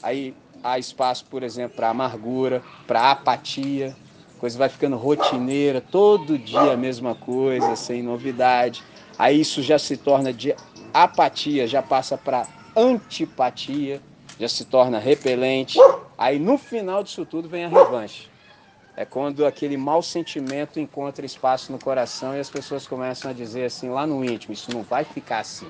Aí 0.03 0.35
há 0.65 0.79
espaço, 0.79 1.25
por 1.29 1.43
exemplo, 1.43 1.75
para 1.75 1.89
amargura, 1.89 2.63
para 2.87 3.11
apatia, 3.11 3.95
coisa 4.39 4.57
vai 4.57 4.67
ficando 4.67 4.97
rotineira, 4.97 5.79
todo 5.79 6.39
dia 6.39 6.73
a 6.73 6.77
mesma 6.77 7.13
coisa, 7.13 7.75
sem 7.75 8.01
novidade. 8.01 8.83
Aí 9.17 9.39
isso 9.39 9.61
já 9.61 9.77
se 9.77 9.95
torna 9.95 10.33
de 10.33 10.55
apatia, 10.91 11.67
já 11.67 11.83
passa 11.83 12.17
para 12.17 12.47
antipatia, 12.75 14.01
já 14.39 14.49
se 14.49 14.65
torna 14.65 14.97
repelente. 14.97 15.77
Aí 16.17 16.39
no 16.39 16.57
final 16.57 17.03
disso 17.03 17.25
tudo 17.25 17.47
vem 17.47 17.65
a 17.65 17.69
revanche. 17.69 18.27
É 18.97 19.05
quando 19.05 19.45
aquele 19.45 19.77
mau 19.77 20.01
sentimento 20.01 20.79
encontra 20.79 21.25
espaço 21.25 21.71
no 21.71 21.77
coração 21.77 22.35
e 22.35 22.39
as 22.39 22.49
pessoas 22.49 22.87
começam 22.87 23.29
a 23.29 23.33
dizer 23.33 23.65
assim, 23.65 23.89
lá 23.89 24.07
no 24.07 24.23
íntimo, 24.23 24.53
isso 24.53 24.73
não 24.73 24.81
vai 24.81 25.03
ficar 25.03 25.39
assim. 25.39 25.67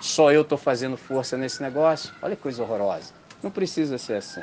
Só 0.00 0.32
eu 0.32 0.42
estou 0.42 0.56
fazendo 0.56 0.96
força 0.96 1.36
nesse 1.36 1.60
negócio? 1.60 2.14
Olha 2.22 2.36
que 2.36 2.42
coisa 2.42 2.62
horrorosa. 2.62 3.19
Não 3.42 3.50
precisa 3.50 3.98
ser 3.98 4.14
assim. 4.14 4.42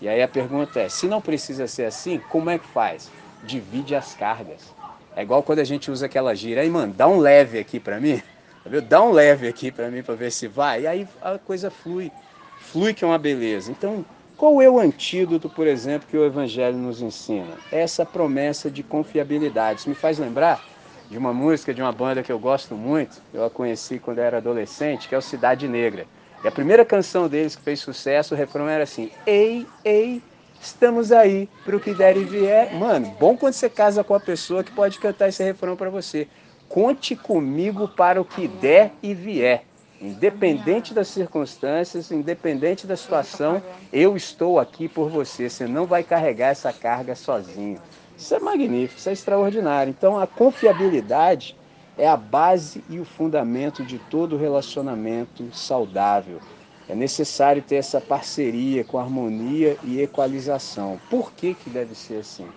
E 0.00 0.08
aí 0.08 0.22
a 0.22 0.28
pergunta 0.28 0.80
é, 0.80 0.88
se 0.88 1.06
não 1.06 1.20
precisa 1.20 1.66
ser 1.66 1.84
assim, 1.84 2.20
como 2.28 2.48
é 2.50 2.58
que 2.58 2.66
faz? 2.66 3.10
Divide 3.44 3.94
as 3.94 4.14
cargas. 4.14 4.74
É 5.14 5.22
igual 5.22 5.42
quando 5.42 5.58
a 5.58 5.64
gente 5.64 5.90
usa 5.90 6.06
aquela 6.06 6.34
gira, 6.34 6.62
aí 6.62 6.70
mano, 6.70 6.94
dá 6.94 7.06
um 7.08 7.18
leve 7.18 7.58
aqui 7.58 7.80
para 7.80 8.00
mim, 8.00 8.22
tá 8.64 8.80
dá 8.80 9.02
um 9.02 9.10
leve 9.10 9.48
aqui 9.48 9.70
para 9.70 9.90
mim 9.90 10.02
para 10.02 10.14
ver 10.14 10.30
se 10.30 10.46
vai, 10.46 10.82
e 10.82 10.86
aí 10.86 11.08
a 11.20 11.36
coisa 11.38 11.70
flui, 11.70 12.10
flui 12.58 12.94
que 12.94 13.04
é 13.04 13.06
uma 13.06 13.18
beleza. 13.18 13.70
Então, 13.70 14.04
qual 14.36 14.62
é 14.62 14.70
o 14.70 14.78
antídoto, 14.78 15.50
por 15.50 15.66
exemplo, 15.66 16.08
que 16.08 16.16
o 16.16 16.24
Evangelho 16.24 16.78
nos 16.78 17.02
ensina? 17.02 17.58
Essa 17.70 18.06
promessa 18.06 18.70
de 18.70 18.82
confiabilidade. 18.82 19.80
Isso 19.80 19.88
me 19.88 19.94
faz 19.94 20.18
lembrar 20.18 20.64
de 21.10 21.18
uma 21.18 21.34
música 21.34 21.74
de 21.74 21.82
uma 21.82 21.92
banda 21.92 22.22
que 22.22 22.32
eu 22.32 22.38
gosto 22.38 22.74
muito, 22.74 23.20
eu 23.34 23.44
a 23.44 23.50
conheci 23.50 23.98
quando 23.98 24.18
eu 24.18 24.24
era 24.24 24.38
adolescente, 24.38 25.08
que 25.08 25.14
é 25.14 25.18
o 25.18 25.22
Cidade 25.22 25.68
Negra. 25.68 26.06
E 26.42 26.48
a 26.48 26.50
primeira 26.50 26.84
canção 26.84 27.28
deles 27.28 27.54
que 27.54 27.62
fez 27.62 27.80
sucesso, 27.80 28.34
o 28.34 28.36
refrão 28.36 28.68
era 28.68 28.84
assim: 28.84 29.10
Ei, 29.26 29.66
ei, 29.84 30.22
estamos 30.60 31.12
aí 31.12 31.48
para 31.64 31.76
o 31.76 31.80
que 31.80 31.92
der 31.92 32.16
e 32.16 32.24
vier. 32.24 32.74
Mano, 32.74 33.14
bom 33.18 33.36
quando 33.36 33.52
você 33.52 33.68
casa 33.68 34.02
com 34.02 34.14
a 34.14 34.20
pessoa 34.20 34.64
que 34.64 34.72
pode 34.72 34.98
cantar 34.98 35.28
esse 35.28 35.42
refrão 35.42 35.76
para 35.76 35.90
você. 35.90 36.26
Conte 36.68 37.14
comigo 37.16 37.88
para 37.88 38.20
o 38.20 38.24
que 38.24 38.48
der 38.48 38.92
e 39.02 39.12
vier. 39.12 39.64
Independente 40.00 40.94
das 40.94 41.08
circunstâncias, 41.08 42.10
independente 42.10 42.86
da 42.86 42.96
situação, 42.96 43.62
eu 43.92 44.16
estou 44.16 44.58
aqui 44.58 44.88
por 44.88 45.10
você. 45.10 45.50
Você 45.50 45.66
não 45.66 45.84
vai 45.84 46.02
carregar 46.02 46.48
essa 46.48 46.72
carga 46.72 47.14
sozinho. 47.14 47.78
Isso 48.16 48.34
é 48.34 48.38
magnífico, 48.38 48.98
isso 48.98 49.10
é 49.10 49.12
extraordinário. 49.12 49.90
Então, 49.90 50.18
a 50.18 50.26
confiabilidade 50.26 51.54
é 51.96 52.08
a 52.08 52.16
base 52.16 52.84
e 52.88 52.98
o 52.98 53.04
fundamento 53.04 53.84
de 53.84 53.98
todo 53.98 54.36
relacionamento 54.36 55.48
saudável. 55.52 56.40
É 56.88 56.94
necessário 56.94 57.62
ter 57.62 57.76
essa 57.76 58.00
parceria 58.00 58.82
com 58.82 58.98
harmonia 58.98 59.76
e 59.84 60.00
equalização. 60.00 61.00
Por 61.08 61.32
que, 61.32 61.54
que 61.54 61.70
deve 61.70 61.94
ser 61.94 62.16
assim? 62.16 62.48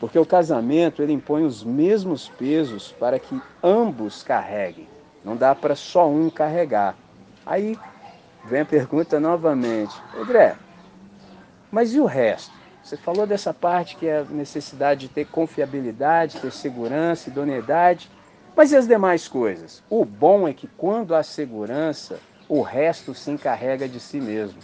Porque 0.00 0.18
o 0.18 0.26
casamento 0.26 1.02
ele 1.02 1.12
impõe 1.12 1.44
os 1.44 1.62
mesmos 1.64 2.28
pesos 2.28 2.92
para 2.92 3.18
que 3.18 3.40
ambos 3.62 4.22
carreguem. 4.22 4.88
Não 5.24 5.36
dá 5.36 5.54
para 5.54 5.74
só 5.74 6.08
um 6.08 6.30
carregar. 6.30 6.96
Aí 7.44 7.78
vem 8.44 8.60
a 8.60 8.64
pergunta 8.64 9.18
novamente, 9.20 9.94
André, 10.16 10.56
mas 11.70 11.92
e 11.92 12.00
o 12.00 12.06
resto? 12.06 12.52
Você 12.82 12.96
falou 12.96 13.26
dessa 13.26 13.52
parte 13.52 13.96
que 13.96 14.06
é 14.06 14.18
a 14.18 14.24
necessidade 14.24 15.00
de 15.00 15.08
ter 15.08 15.26
confiabilidade, 15.26 16.40
ter 16.40 16.52
segurança, 16.52 17.28
idoneidade, 17.28 18.08
mas 18.56 18.72
e 18.72 18.76
as 18.76 18.88
demais 18.88 19.28
coisas? 19.28 19.82
O 19.90 20.02
bom 20.02 20.48
é 20.48 20.54
que 20.54 20.66
quando 20.66 21.14
há 21.14 21.22
segurança, 21.22 22.18
o 22.48 22.62
resto 22.62 23.14
se 23.14 23.30
encarrega 23.30 23.86
de 23.86 24.00
si 24.00 24.18
mesmo. 24.18 24.58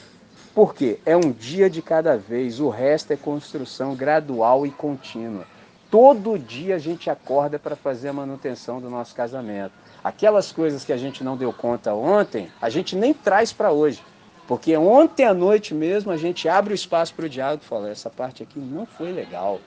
Por 0.54 0.74
quê? 0.74 0.98
É 1.04 1.14
um 1.14 1.30
dia 1.30 1.68
de 1.68 1.82
cada 1.82 2.16
vez, 2.16 2.58
o 2.58 2.70
resto 2.70 3.12
é 3.12 3.16
construção 3.16 3.94
gradual 3.94 4.66
e 4.66 4.70
contínua. 4.70 5.46
Todo 5.90 6.38
dia 6.38 6.76
a 6.76 6.78
gente 6.78 7.10
acorda 7.10 7.58
para 7.58 7.76
fazer 7.76 8.08
a 8.08 8.12
manutenção 8.14 8.80
do 8.80 8.88
nosso 8.88 9.14
casamento. 9.14 9.74
Aquelas 10.02 10.50
coisas 10.50 10.84
que 10.84 10.92
a 10.92 10.96
gente 10.96 11.22
não 11.22 11.36
deu 11.36 11.52
conta 11.52 11.92
ontem, 11.92 12.50
a 12.62 12.70
gente 12.70 12.96
nem 12.96 13.12
traz 13.12 13.52
para 13.52 13.72
hoje. 13.72 14.02
Porque 14.48 14.74
ontem 14.74 15.26
à 15.26 15.34
noite 15.34 15.74
mesmo 15.74 16.10
a 16.10 16.16
gente 16.16 16.48
abre 16.48 16.72
o 16.72 16.74
espaço 16.74 17.14
para 17.14 17.26
o 17.26 17.28
diálogo 17.28 17.62
e 17.62 17.68
fala: 17.68 17.90
essa 17.90 18.08
parte 18.08 18.42
aqui 18.42 18.58
não 18.58 18.86
foi 18.86 19.12
legal. 19.12 19.60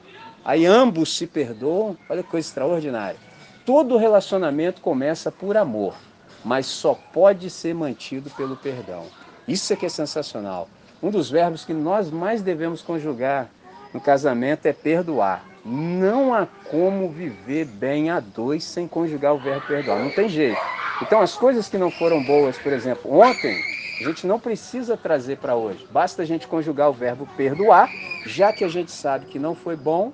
Aí 0.44 0.66
ambos 0.66 1.16
se 1.16 1.28
perdoam, 1.28 1.96
olha 2.10 2.24
que 2.24 2.30
coisa 2.30 2.48
extraordinária. 2.48 3.20
Todo 3.66 3.98
relacionamento 3.98 4.80
começa 4.80 5.32
por 5.32 5.58
amor, 5.58 5.96
mas 6.44 6.68
só 6.68 6.94
pode 7.12 7.50
ser 7.50 7.74
mantido 7.74 8.30
pelo 8.30 8.56
perdão. 8.56 9.06
Isso 9.48 9.74
é 9.74 9.76
que 9.76 9.88
é 9.88 9.90
sensacional. 9.90 10.70
Um 11.02 11.10
dos 11.10 11.32
verbos 11.32 11.66
que 11.66 11.74
nós 11.74 12.12
mais 12.12 12.44
devemos 12.44 12.84
conjugar 12.84 13.50
no 13.92 14.00
casamento 14.00 14.68
é 14.68 14.74
perdoar. 14.74 15.44
Não 15.66 16.32
há 16.32 16.46
como 16.70 17.10
viver 17.10 17.66
bem 17.66 18.12
a 18.12 18.20
dois 18.20 18.64
sem 18.64 18.88
conjugar 18.88 19.34
o 19.34 19.40
verbo 19.40 19.66
perdoar. 19.66 19.98
Não 19.98 20.12
tem 20.12 20.30
jeito. 20.30 20.62
Então, 21.02 21.20
as 21.20 21.36
coisas 21.36 21.68
que 21.68 21.78
não 21.78 21.90
foram 21.90 22.24
boas, 22.24 22.58
por 22.60 22.72
exemplo, 22.72 23.12
ontem, 23.12 23.60
a 24.00 24.04
gente 24.04 24.28
não 24.28 24.40
precisa 24.40 24.96
trazer 24.96 25.38
para 25.38 25.56
hoje. 25.56 25.88
Basta 25.90 26.22
a 26.22 26.26
gente 26.26 26.48
conjugar 26.48 26.90
o 26.90 26.94
verbo 26.94 27.28
perdoar, 27.36 27.90
já 28.28 28.54
que 28.54 28.64
a 28.64 28.68
gente 28.68 28.92
sabe 28.92 29.26
que 29.26 29.40
não 29.40 29.56
foi 29.56 29.76
bom. 29.76 30.14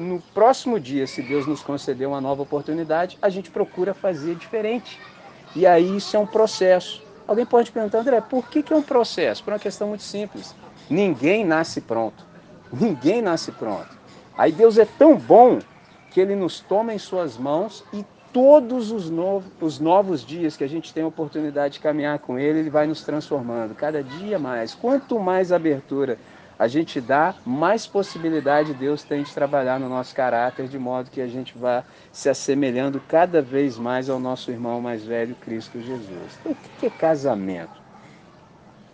No 0.00 0.18
próximo 0.32 0.80
dia, 0.80 1.06
se 1.06 1.20
Deus 1.20 1.46
nos 1.46 1.62
conceder 1.62 2.08
uma 2.08 2.22
nova 2.22 2.42
oportunidade, 2.42 3.18
a 3.20 3.28
gente 3.28 3.50
procura 3.50 3.92
fazer 3.92 4.34
diferente. 4.34 4.98
E 5.54 5.66
aí 5.66 5.98
isso 5.98 6.16
é 6.16 6.18
um 6.18 6.26
processo. 6.26 7.02
Alguém 7.28 7.44
pode 7.44 7.70
perguntar, 7.70 7.98
André, 7.98 8.18
por 8.22 8.48
que, 8.48 8.62
que 8.62 8.72
é 8.72 8.76
um 8.76 8.82
processo? 8.82 9.44
Por 9.44 9.52
uma 9.52 9.58
questão 9.58 9.88
muito 9.88 10.02
simples. 10.02 10.54
Ninguém 10.88 11.44
nasce 11.44 11.82
pronto. 11.82 12.24
Ninguém 12.72 13.20
nasce 13.20 13.52
pronto. 13.52 13.90
Aí 14.38 14.50
Deus 14.52 14.78
é 14.78 14.86
tão 14.86 15.18
bom 15.18 15.58
que 16.10 16.18
ele 16.18 16.34
nos 16.34 16.60
toma 16.60 16.94
em 16.94 16.98
suas 16.98 17.36
mãos 17.36 17.84
e 17.92 18.02
todos 18.32 18.90
os 18.90 19.10
novos, 19.10 19.52
os 19.60 19.78
novos 19.78 20.24
dias 20.24 20.56
que 20.56 20.64
a 20.64 20.68
gente 20.68 20.94
tem 20.94 21.02
a 21.02 21.08
oportunidade 21.08 21.74
de 21.74 21.80
caminhar 21.80 22.18
com 22.20 22.38
ele, 22.38 22.60
ele 22.60 22.70
vai 22.70 22.86
nos 22.86 23.02
transformando 23.02 23.74
cada 23.74 24.02
dia 24.02 24.38
mais. 24.38 24.74
Quanto 24.74 25.18
mais 25.18 25.52
abertura 25.52 26.16
a 26.60 26.68
gente 26.68 27.00
dá, 27.00 27.34
mais 27.42 27.86
possibilidade 27.86 28.74
Deus 28.74 29.02
tem 29.02 29.22
de 29.22 29.32
trabalhar 29.32 29.80
no 29.80 29.88
nosso 29.88 30.14
caráter, 30.14 30.68
de 30.68 30.78
modo 30.78 31.10
que 31.10 31.22
a 31.22 31.26
gente 31.26 31.56
vá 31.56 31.82
se 32.12 32.28
assemelhando 32.28 33.00
cada 33.08 33.40
vez 33.40 33.78
mais 33.78 34.10
ao 34.10 34.20
nosso 34.20 34.50
irmão 34.50 34.78
mais 34.78 35.02
velho, 35.02 35.34
Cristo 35.36 35.80
Jesus. 35.80 36.38
Então, 36.40 36.52
o 36.52 36.78
que 36.78 36.84
é 36.84 36.90
casamento? 36.90 37.80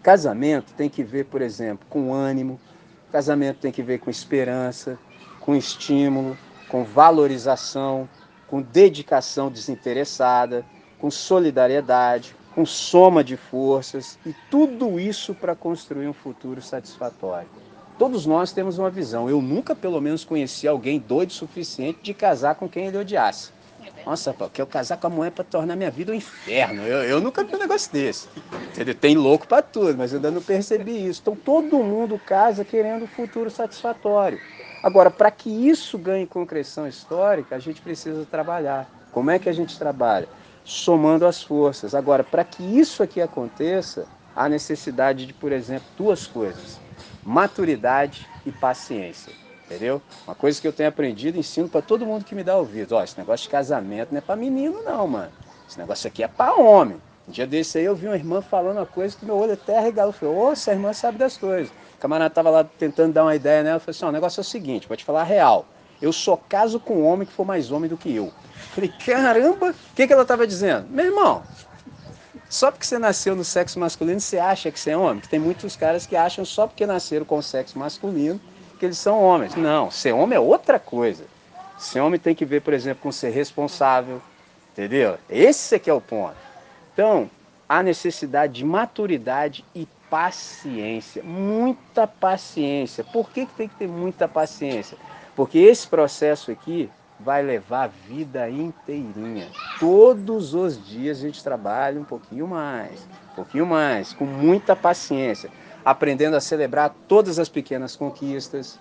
Casamento 0.00 0.72
tem 0.74 0.88
que 0.88 1.02
ver, 1.02 1.24
por 1.24 1.42
exemplo, 1.42 1.84
com 1.90 2.14
ânimo, 2.14 2.60
casamento 3.10 3.58
tem 3.58 3.72
que 3.72 3.82
ver 3.82 3.98
com 3.98 4.10
esperança, 4.10 4.96
com 5.40 5.56
estímulo, 5.56 6.38
com 6.68 6.84
valorização, 6.84 8.08
com 8.46 8.62
dedicação 8.62 9.50
desinteressada, 9.50 10.64
com 11.00 11.10
solidariedade, 11.10 12.36
com 12.56 12.64
soma 12.64 13.22
de 13.22 13.36
forças 13.36 14.18
e 14.24 14.34
tudo 14.50 14.98
isso 14.98 15.34
para 15.34 15.54
construir 15.54 16.08
um 16.08 16.14
futuro 16.14 16.62
satisfatório. 16.62 17.46
Todos 17.98 18.24
nós 18.24 18.50
temos 18.50 18.78
uma 18.78 18.88
visão. 18.88 19.28
Eu 19.28 19.42
nunca, 19.42 19.74
pelo 19.74 20.00
menos, 20.00 20.24
conheci 20.24 20.66
alguém 20.66 20.98
doido 20.98 21.30
o 21.30 21.34
suficiente 21.34 21.98
de 22.02 22.14
casar 22.14 22.54
com 22.54 22.66
quem 22.66 22.86
ele 22.86 22.96
odiasse. 22.96 23.50
Nossa, 24.06 24.34
eu 24.38 24.50
quero 24.50 24.68
casar 24.68 24.96
com 24.96 25.06
a 25.06 25.10
mulher 25.10 25.32
para 25.32 25.44
tornar 25.44 25.76
minha 25.76 25.90
vida 25.90 26.12
um 26.12 26.14
inferno. 26.14 26.82
Eu, 26.82 27.02
eu 27.02 27.20
nunca 27.20 27.44
vi 27.44 27.54
um 27.54 27.58
negócio 27.58 27.92
desse. 27.92 28.26
Entendeu? 28.70 28.94
Tem 28.94 29.14
louco 29.14 29.46
para 29.46 29.60
tudo, 29.60 29.96
mas 29.98 30.12
eu 30.12 30.16
ainda 30.16 30.30
não 30.30 30.40
percebi 30.40 31.06
isso. 31.06 31.20
Então 31.20 31.36
todo 31.36 31.76
mundo 31.78 32.18
casa 32.18 32.64
querendo 32.64 33.04
um 33.04 33.08
futuro 33.08 33.50
satisfatório. 33.50 34.40
Agora, 34.82 35.10
para 35.10 35.30
que 35.30 35.50
isso 35.50 35.98
ganhe 35.98 36.26
concreção 36.26 36.86
histórica, 36.86 37.54
a 37.54 37.58
gente 37.58 37.82
precisa 37.82 38.24
trabalhar. 38.30 38.88
Como 39.12 39.30
é 39.30 39.38
que 39.38 39.48
a 39.48 39.52
gente 39.52 39.78
trabalha? 39.78 40.28
Somando 40.66 41.24
as 41.24 41.40
forças. 41.42 41.94
Agora, 41.94 42.24
para 42.24 42.42
que 42.42 42.62
isso 42.62 43.00
aqui 43.00 43.20
aconteça, 43.20 44.06
há 44.34 44.48
necessidade 44.48 45.24
de, 45.24 45.32
por 45.32 45.52
exemplo, 45.52 45.86
duas 45.96 46.26
coisas: 46.26 46.80
maturidade 47.22 48.28
e 48.44 48.50
paciência. 48.50 49.32
Entendeu? 49.64 50.02
Uma 50.26 50.34
coisa 50.34 50.60
que 50.60 50.66
eu 50.66 50.72
tenho 50.72 50.88
aprendido, 50.88 51.38
ensino 51.38 51.68
para 51.68 51.82
todo 51.82 52.04
mundo 52.04 52.24
que 52.24 52.34
me 52.34 52.42
dá 52.42 52.56
ouvido. 52.56 52.96
Ó, 52.96 53.02
esse 53.02 53.16
negócio 53.16 53.44
de 53.44 53.50
casamento 53.50 54.10
não 54.10 54.18
é 54.18 54.20
para 54.20 54.36
menino, 54.36 54.82
não, 54.82 55.06
mano. 55.06 55.32
Esse 55.68 55.78
negócio 55.78 56.06
aqui 56.08 56.22
é 56.22 56.28
para 56.28 56.54
homem. 56.54 57.00
Um 57.28 57.32
dia 57.32 57.46
desse 57.46 57.78
aí 57.78 57.84
eu 57.84 57.94
vi 57.96 58.06
uma 58.06 58.14
irmã 58.16 58.40
falando 58.40 58.76
uma 58.76 58.86
coisa 58.86 59.16
que 59.16 59.24
meu 59.24 59.36
olho 59.36 59.52
até 59.52 59.78
arregalou. 59.78 60.12
Eu 60.12 60.18
falei, 60.18 60.34
ô, 60.34 60.52
essa 60.52 60.72
irmã 60.72 60.92
sabe 60.92 61.18
das 61.18 61.36
coisas. 61.36 61.72
O 61.96 61.98
camarada 61.98 62.30
estava 62.30 62.50
lá 62.50 62.64
tentando 62.64 63.12
dar 63.12 63.24
uma 63.24 63.34
ideia 63.34 63.62
nela. 63.62 63.76
Eu 63.76 63.80
falei 63.80 63.96
assim: 63.96 64.04
o 64.04 64.12
negócio 64.12 64.40
é 64.40 64.42
o 64.42 64.44
seguinte, 64.44 64.86
vou 64.86 64.96
te 64.96 65.04
falar 65.04 65.22
a 65.22 65.24
real. 65.24 65.64
Eu 66.00 66.12
só 66.12 66.36
caso 66.36 66.78
com 66.78 66.98
um 66.98 67.06
homem 67.06 67.26
que 67.26 67.32
for 67.32 67.46
mais 67.46 67.72
homem 67.72 67.88
do 67.88 67.96
que 67.96 68.14
eu. 68.14 68.32
Falei, 68.76 68.92
caramba, 69.06 69.70
o 69.70 69.94
que, 69.94 70.06
que 70.06 70.12
ela 70.12 70.20
estava 70.20 70.46
dizendo? 70.46 70.86
Meu 70.90 71.06
irmão, 71.06 71.42
só 72.46 72.70
porque 72.70 72.84
você 72.84 72.98
nasceu 72.98 73.34
no 73.34 73.42
sexo 73.42 73.80
masculino, 73.80 74.20
você 74.20 74.38
acha 74.38 74.70
que 74.70 74.78
você 74.78 74.90
é 74.90 74.96
homem? 74.98 75.22
Que 75.22 75.30
tem 75.30 75.40
muitos 75.40 75.74
caras 75.76 76.04
que 76.04 76.14
acham 76.14 76.44
só 76.44 76.66
porque 76.66 76.84
nasceram 76.84 77.24
com 77.24 77.38
o 77.38 77.42
sexo 77.42 77.78
masculino 77.78 78.38
porque 78.68 78.84
eles 78.84 78.98
são 78.98 79.22
homens. 79.22 79.54
Não, 79.54 79.90
ser 79.90 80.12
homem 80.12 80.36
é 80.36 80.40
outra 80.40 80.78
coisa. 80.78 81.24
Ser 81.78 82.00
homem 82.00 82.20
tem 82.20 82.34
que 82.34 82.44
ver, 82.44 82.60
por 82.60 82.74
exemplo, 82.74 83.04
com 83.04 83.10
ser 83.10 83.30
responsável, 83.30 84.20
entendeu? 84.72 85.16
Esse 85.30 85.76
é 85.76 85.78
que 85.78 85.88
é 85.88 85.94
o 85.94 86.00
ponto. 86.00 86.36
Então, 86.92 87.30
há 87.66 87.82
necessidade 87.82 88.52
de 88.52 88.64
maturidade 88.66 89.64
e 89.74 89.88
paciência, 90.10 91.22
muita 91.22 92.06
paciência. 92.06 93.02
Por 93.02 93.30
que, 93.30 93.46
que 93.46 93.54
tem 93.54 93.68
que 93.68 93.76
ter 93.76 93.88
muita 93.88 94.28
paciência? 94.28 94.98
Porque 95.34 95.58
esse 95.58 95.88
processo 95.88 96.50
aqui 96.50 96.90
vai 97.18 97.42
levar 97.42 97.84
a 97.84 97.86
vida 97.86 98.48
inteirinha. 98.48 99.48
Todos 99.80 100.54
os 100.54 100.84
dias 100.86 101.18
a 101.18 101.22
gente 101.22 101.42
trabalha 101.42 102.00
um 102.00 102.04
pouquinho 102.04 102.46
mais, 102.46 103.06
um 103.32 103.34
pouquinho 103.34 103.66
mais, 103.66 104.12
com 104.12 104.24
muita 104.24 104.76
paciência, 104.76 105.50
aprendendo 105.84 106.36
a 106.36 106.40
celebrar 106.40 106.94
todas 107.08 107.38
as 107.38 107.48
pequenas 107.48 107.96
conquistas, 107.96 108.78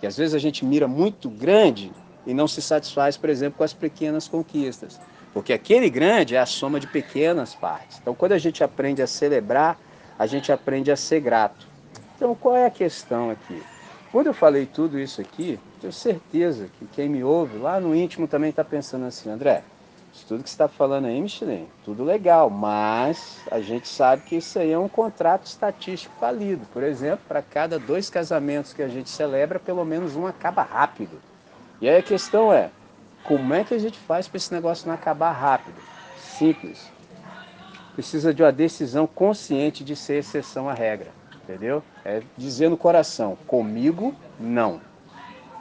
que 0.00 0.06
às 0.06 0.16
vezes 0.16 0.34
a 0.34 0.38
gente 0.38 0.64
mira 0.64 0.88
muito 0.88 1.30
grande 1.30 1.92
e 2.26 2.34
não 2.34 2.48
se 2.48 2.60
satisfaz, 2.60 3.16
por 3.16 3.30
exemplo, 3.30 3.58
com 3.58 3.64
as 3.64 3.72
pequenas 3.72 4.26
conquistas. 4.26 5.00
Porque 5.32 5.52
aquele 5.52 5.88
grande 5.88 6.34
é 6.34 6.38
a 6.38 6.46
soma 6.46 6.80
de 6.80 6.86
pequenas 6.86 7.54
partes. 7.54 7.98
Então, 8.00 8.14
quando 8.14 8.32
a 8.32 8.38
gente 8.38 8.64
aprende 8.64 9.02
a 9.02 9.06
celebrar, 9.06 9.78
a 10.18 10.26
gente 10.26 10.50
aprende 10.50 10.90
a 10.90 10.96
ser 10.96 11.20
grato. 11.20 11.66
Então, 12.16 12.34
qual 12.34 12.56
é 12.56 12.66
a 12.66 12.70
questão 12.70 13.30
aqui? 13.30 13.62
Quando 14.16 14.28
eu 14.28 14.32
falei 14.32 14.64
tudo 14.64 14.98
isso 14.98 15.20
aqui, 15.20 15.60
tenho 15.78 15.92
certeza 15.92 16.70
que 16.78 16.86
quem 16.86 17.06
me 17.06 17.22
ouve 17.22 17.58
lá 17.58 17.78
no 17.78 17.94
íntimo 17.94 18.26
também 18.26 18.48
está 18.48 18.64
pensando 18.64 19.04
assim, 19.04 19.28
André, 19.28 19.62
isso 20.10 20.24
tudo 20.26 20.42
que 20.42 20.48
você 20.48 20.54
está 20.54 20.66
falando 20.66 21.04
aí, 21.04 21.20
Michelin, 21.20 21.68
tudo 21.84 22.02
legal, 22.02 22.48
mas 22.48 23.42
a 23.50 23.60
gente 23.60 23.86
sabe 23.86 24.22
que 24.22 24.36
isso 24.36 24.58
aí 24.58 24.72
é 24.72 24.78
um 24.78 24.88
contrato 24.88 25.44
estatístico 25.44 26.14
falido. 26.18 26.64
Por 26.72 26.82
exemplo, 26.82 27.26
para 27.28 27.42
cada 27.42 27.78
dois 27.78 28.08
casamentos 28.08 28.72
que 28.72 28.80
a 28.80 28.88
gente 28.88 29.10
celebra, 29.10 29.60
pelo 29.60 29.84
menos 29.84 30.16
um 30.16 30.26
acaba 30.26 30.62
rápido. 30.62 31.20
E 31.78 31.86
aí 31.86 31.98
a 31.98 32.02
questão 32.02 32.50
é, 32.50 32.70
como 33.22 33.52
é 33.52 33.64
que 33.64 33.74
a 33.74 33.78
gente 33.78 33.98
faz 33.98 34.26
para 34.26 34.38
esse 34.38 34.50
negócio 34.50 34.88
não 34.88 34.94
acabar 34.94 35.32
rápido? 35.32 35.76
Simples. 36.16 36.90
Precisa 37.92 38.32
de 38.32 38.42
uma 38.42 38.50
decisão 38.50 39.06
consciente 39.06 39.84
de 39.84 39.94
ser 39.94 40.20
exceção 40.20 40.70
à 40.70 40.72
regra 40.72 41.25
entendeu? 41.46 41.82
É 42.04 42.22
dizer 42.36 42.68
no 42.68 42.76
coração: 42.76 43.36
comigo 43.46 44.14
não. 44.38 44.80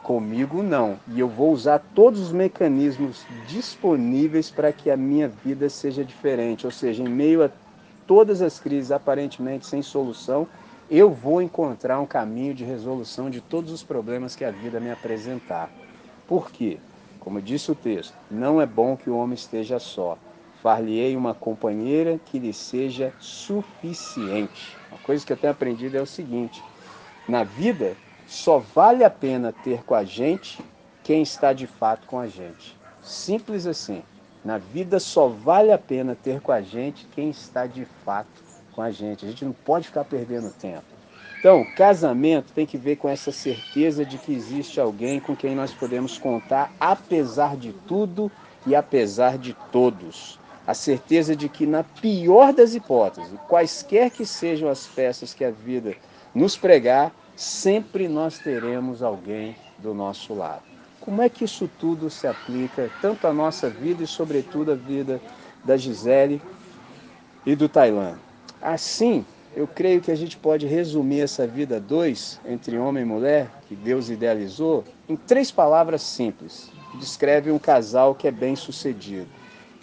Comigo 0.04 0.62
não. 0.62 1.00
E 1.08 1.20
eu 1.20 1.28
vou 1.28 1.52
usar 1.52 1.80
todos 1.94 2.20
os 2.20 2.32
mecanismos 2.32 3.26
disponíveis 3.48 4.52
para 4.52 4.72
que 4.72 4.92
a 4.92 4.98
minha 4.98 5.28
vida 5.28 5.70
seja 5.70 6.04
diferente. 6.04 6.66
Ou 6.66 6.72
seja, 6.72 7.04
em 7.04 7.10
meio 7.10 7.44
a 7.44 7.50
todas 8.06 8.42
as 8.42 8.60
crises 8.60 8.92
aparentemente 8.92 9.66
sem 9.66 9.82
solução, 9.82 10.48
eu 10.90 11.10
vou 11.10 11.42
encontrar 11.42 12.00
um 12.00 12.06
caminho 12.06 12.54
de 12.54 12.64
resolução 12.64 13.30
de 13.30 13.42
todos 13.42 13.72
os 13.72 13.82
problemas 13.82 14.36
que 14.36 14.46
a 14.46 14.52
vida 14.52 14.80
me 14.80 14.92
apresentar. 14.92 15.72
Por 16.28 16.52
quê? 16.52 16.78
Como 17.20 17.42
disse 17.42 17.72
o 17.72 17.76
texto, 17.76 18.14
não 18.30 18.62
é 18.62 18.68
bom 18.68 18.96
que 18.96 19.10
o 19.10 19.18
homem 19.18 19.34
esteja 19.34 19.80
só. 19.80 20.16
Far-lhe-ei 20.66 21.16
uma 21.16 21.36
companheira 21.36 22.20
que 22.26 22.40
lhe 22.40 22.52
seja 22.52 23.14
suficiente. 23.20 24.76
Uma 24.90 24.98
coisa 24.98 25.24
que 25.24 25.32
eu 25.32 25.38
tenho 25.38 25.54
aprendido 25.54 25.96
é 25.96 26.02
o 26.02 26.08
seguinte: 26.08 26.64
na 27.30 27.44
vida 27.44 27.96
só 28.26 28.58
vale 28.58 29.04
a 29.04 29.10
pena 29.12 29.54
ter 29.54 29.84
com 29.84 29.94
a 29.94 30.04
gente 30.04 30.58
quem 31.04 31.22
está 31.22 31.54
de 31.54 31.68
fato 31.68 32.08
com 32.08 32.18
a 32.18 32.26
gente. 32.26 32.76
Simples 33.00 33.68
assim. 33.68 34.02
Na 34.44 34.58
vida 34.58 35.00
só 35.00 35.28
vale 35.28 35.72
a 35.72 35.78
pena 35.78 36.16
ter 36.16 36.42
com 36.42 36.52
a 36.52 36.62
gente 36.64 37.06
quem 37.14 37.30
está 37.30 37.68
de 37.68 37.86
fato 38.04 38.44
com 38.74 38.82
a 38.82 38.90
gente. 38.90 39.24
A 39.24 39.30
gente 39.30 39.46
não 39.46 39.54
pode 39.54 39.86
ficar 39.86 40.04
perdendo 40.04 40.50
tempo. 40.50 40.86
Então, 41.38 41.64
casamento 41.78 42.52
tem 42.54 42.66
que 42.66 42.76
ver 42.76 42.96
com 42.96 43.08
essa 43.08 43.32
certeza 43.32 44.04
de 44.04 44.18
que 44.18 44.34
existe 44.34 44.80
alguém 44.80 45.20
com 45.20 45.36
quem 45.36 45.54
nós 45.54 45.72
podemos 45.76 46.18
contar, 46.18 46.74
apesar 46.80 47.56
de 47.56 47.72
tudo 47.72 48.32
e 48.66 48.74
apesar 48.76 49.38
de 49.38 49.54
todos 49.72 50.44
a 50.68 50.74
certeza 50.74 51.36
de 51.36 51.48
que, 51.48 51.66
na 51.66 51.84
pior 51.84 52.54
das 52.54 52.74
hipóteses, 52.74 53.32
quaisquer 53.48 54.10
que 54.10 54.26
sejam 54.26 54.70
as 54.70 54.88
peças 54.88 55.34
que 55.34 55.44
a 55.44 55.52
vida 55.52 55.96
nos 56.34 56.58
pregar, 56.58 57.14
sempre 57.36 58.08
nós 58.08 58.40
teremos 58.40 59.04
alguém 59.04 59.56
do 59.78 59.94
nosso 59.94 60.34
lado. 60.34 60.64
Como 61.00 61.22
é 61.22 61.30
que 61.30 61.46
isso 61.46 61.70
tudo 61.80 62.10
se 62.10 62.26
aplica 62.26 62.90
tanto 63.00 63.28
à 63.28 63.34
nossa 63.34 63.70
vida 63.70 64.04
e, 64.04 64.08
sobretudo, 64.08 64.72
à 64.72 64.76
vida 64.76 65.22
da 65.64 65.78
Gisele 65.78 66.42
e 67.46 67.56
do 67.56 67.70
Tailã? 67.70 68.18
Assim, 68.60 69.24
eu 69.56 69.68
creio 69.68 70.02
que 70.02 70.10
a 70.10 70.16
gente 70.16 70.36
pode 70.36 70.66
resumir 70.66 71.22
essa 71.22 71.46
vida 71.46 71.80
dois, 71.80 72.40
entre 72.44 72.78
homem 72.80 73.04
e 73.04 73.06
mulher, 73.06 73.52
que 73.68 73.76
Deus 73.76 74.10
idealizou, 74.10 74.84
em 75.08 75.16
três 75.16 75.52
palavras 75.52 76.02
simples, 76.02 76.72
que 76.92 76.98
descrevem 76.98 77.54
um 77.54 77.60
casal 77.60 78.16
que 78.16 78.28
é 78.28 78.32
bem 78.32 78.56
sucedido 78.56 79.28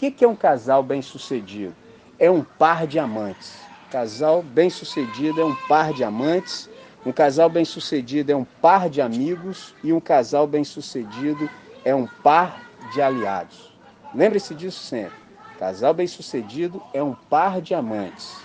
que, 0.02 0.10
que 0.10 0.24
é 0.24 0.28
um 0.28 0.34
casal 0.34 0.82
bem-sucedido? 0.82 1.72
É 2.18 2.28
um 2.28 2.42
par 2.42 2.88
de 2.88 2.98
amantes. 2.98 3.54
Casal 3.88 4.42
bem-sucedido 4.42 5.40
é 5.40 5.44
um 5.44 5.54
par 5.68 5.92
de 5.92 6.02
amantes. 6.02 6.68
Um 7.06 7.12
casal 7.12 7.48
bem-sucedido 7.48 8.32
é 8.32 8.34
um 8.34 8.42
par 8.44 8.90
de 8.90 9.00
amigos. 9.00 9.76
E 9.84 9.92
um 9.92 10.00
casal 10.00 10.44
bem-sucedido 10.44 11.48
é 11.84 11.94
um 11.94 12.08
par 12.20 12.64
de 12.92 13.00
aliados. 13.00 13.72
Lembre-se 14.12 14.56
disso 14.56 14.80
sempre. 14.80 15.14
Casal 15.56 15.94
bem-sucedido 15.94 16.82
é 16.92 17.00
um 17.00 17.14
par 17.14 17.60
de 17.60 17.72
amantes, 17.72 18.36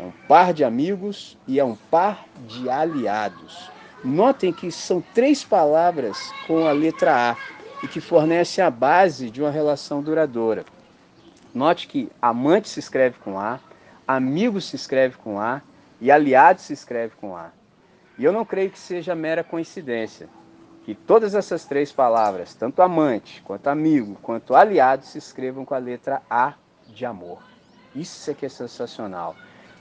é 0.00 0.02
um 0.02 0.12
par 0.26 0.52
de 0.52 0.64
amigos 0.64 1.38
e 1.46 1.60
é 1.60 1.64
um 1.64 1.76
par 1.76 2.24
de 2.48 2.68
aliados. 2.68 3.70
Notem 4.02 4.52
que 4.52 4.72
são 4.72 5.00
três 5.14 5.44
palavras 5.44 6.32
com 6.48 6.66
a 6.66 6.72
letra 6.72 7.30
A 7.30 7.36
e 7.84 7.86
que 7.86 8.00
fornecem 8.00 8.64
a 8.64 8.70
base 8.70 9.30
de 9.30 9.40
uma 9.40 9.52
relação 9.52 10.02
duradoura. 10.02 10.64
Note 11.56 11.88
que 11.88 12.12
amante 12.20 12.68
se 12.68 12.78
escreve 12.80 13.16
com 13.24 13.40
A, 13.40 13.58
amigo 14.06 14.60
se 14.60 14.76
escreve 14.76 15.16
com 15.16 15.40
A 15.40 15.62
e 15.98 16.10
aliado 16.10 16.60
se 16.60 16.74
escreve 16.74 17.14
com 17.18 17.34
A. 17.34 17.48
E 18.18 18.24
eu 18.26 18.30
não 18.30 18.44
creio 18.44 18.68
que 18.68 18.78
seja 18.78 19.14
mera 19.14 19.42
coincidência 19.42 20.28
que 20.84 20.94
todas 20.94 21.34
essas 21.34 21.64
três 21.64 21.90
palavras, 21.90 22.52
tanto 22.52 22.82
amante, 22.82 23.40
quanto 23.40 23.68
amigo, 23.68 24.18
quanto 24.20 24.54
aliado, 24.54 25.06
se 25.06 25.16
escrevam 25.16 25.64
com 25.64 25.72
a 25.72 25.78
letra 25.78 26.20
A 26.28 26.52
de 26.88 27.06
amor. 27.06 27.38
Isso 27.94 28.30
é 28.30 28.34
que 28.34 28.44
é 28.44 28.50
sensacional. 28.50 29.34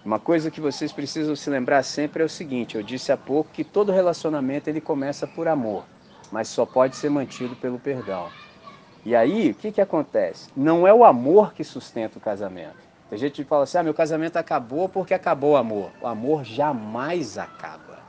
Uma 0.06 0.18
coisa 0.18 0.50
que 0.50 0.62
vocês 0.62 0.94
precisam 0.94 1.36
se 1.36 1.50
lembrar 1.50 1.84
sempre 1.84 2.24
é 2.24 2.26
o 2.26 2.30
seguinte: 2.30 2.78
eu 2.78 2.84
disse 2.84 3.12
há 3.12 3.18
pouco 3.18 3.52
que 3.52 3.66
todo 3.66 3.92
relacionamento 3.92 4.70
ele 4.70 4.80
começa 4.80 5.28
por 5.28 5.46
amor, 5.46 5.84
mas 6.32 6.48
só 6.48 6.66
pode 6.66 6.96
ser 6.96 7.10
mantido 7.10 7.54
pelo 7.58 7.78
perdão. 7.78 8.30
E 9.06 9.16
aí, 9.16 9.52
o 9.52 9.54
que, 9.54 9.72
que 9.72 9.80
acontece? 9.80 10.50
Não 10.58 10.88
é 10.88 10.94
o 10.94 11.06
amor 11.06 11.54
que 11.54 11.64
sustenta 11.64 12.18
o 12.18 12.22
casamento. 12.22 12.76
Tem 13.08 13.20
gente 13.20 13.44
que 13.44 13.48
fala 13.48 13.64
assim: 13.64 13.78
ah, 13.78 13.84
meu 13.84 13.94
casamento 13.94 14.38
acabou 14.38 14.90
porque 14.90 15.14
acabou 15.14 15.52
o 15.52 15.58
amor. 15.58 15.92
O 16.02 16.08
amor 16.08 16.44
jamais 16.44 17.38
acaba. 17.38 18.00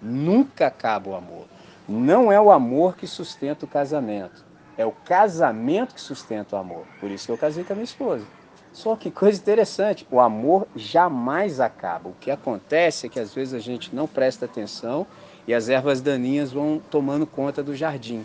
Nunca 0.00 0.68
acaba 0.68 1.10
o 1.10 1.16
amor. 1.16 1.46
Não 1.88 2.30
é 2.30 2.40
o 2.40 2.52
amor 2.52 2.96
que 2.96 3.06
sustenta 3.06 3.64
o 3.64 3.68
casamento. 3.68 4.44
É 4.78 4.86
o 4.86 4.92
casamento 4.92 5.94
que 5.94 6.00
sustenta 6.00 6.54
o 6.54 6.58
amor. 6.58 6.86
Por 7.00 7.10
isso 7.10 7.26
que 7.26 7.32
eu 7.32 7.38
casei 7.38 7.64
com 7.64 7.72
a 7.72 7.76
minha 7.76 7.84
esposa. 7.84 8.24
Só 8.72 8.94
que 8.96 9.10
coisa 9.10 9.40
interessante, 9.40 10.06
o 10.10 10.20
amor 10.20 10.66
jamais 10.74 11.60
acaba. 11.60 12.08
O 12.08 12.14
que 12.20 12.30
acontece 12.30 13.06
é 13.06 13.08
que 13.08 13.20
às 13.20 13.34
vezes 13.34 13.54
a 13.54 13.58
gente 13.58 13.94
não 13.94 14.06
presta 14.06 14.46
atenção 14.46 15.06
e 15.46 15.54
as 15.54 15.68
ervas 15.68 16.00
daninhas 16.00 16.52
vão 16.52 16.80
tomando 16.90 17.26
conta 17.26 17.62
do 17.62 17.74
jardim. 17.74 18.24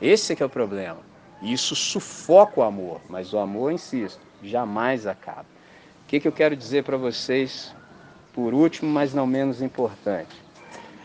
Esse 0.00 0.32
é 0.32 0.36
que 0.36 0.42
é 0.42 0.46
o 0.46 0.50
problema. 0.50 1.09
Isso 1.42 1.74
sufoca 1.74 2.60
o 2.60 2.62
amor, 2.62 3.00
mas 3.08 3.32
o 3.32 3.38
amor, 3.38 3.72
insisto, 3.72 4.20
jamais 4.42 5.06
acaba. 5.06 5.46
O 6.04 6.06
que, 6.06 6.20
que 6.20 6.28
eu 6.28 6.32
quero 6.32 6.54
dizer 6.54 6.84
para 6.84 6.98
vocês, 6.98 7.74
por 8.34 8.52
último, 8.52 8.90
mas 8.90 9.14
não 9.14 9.26
menos 9.26 9.62
importante? 9.62 10.36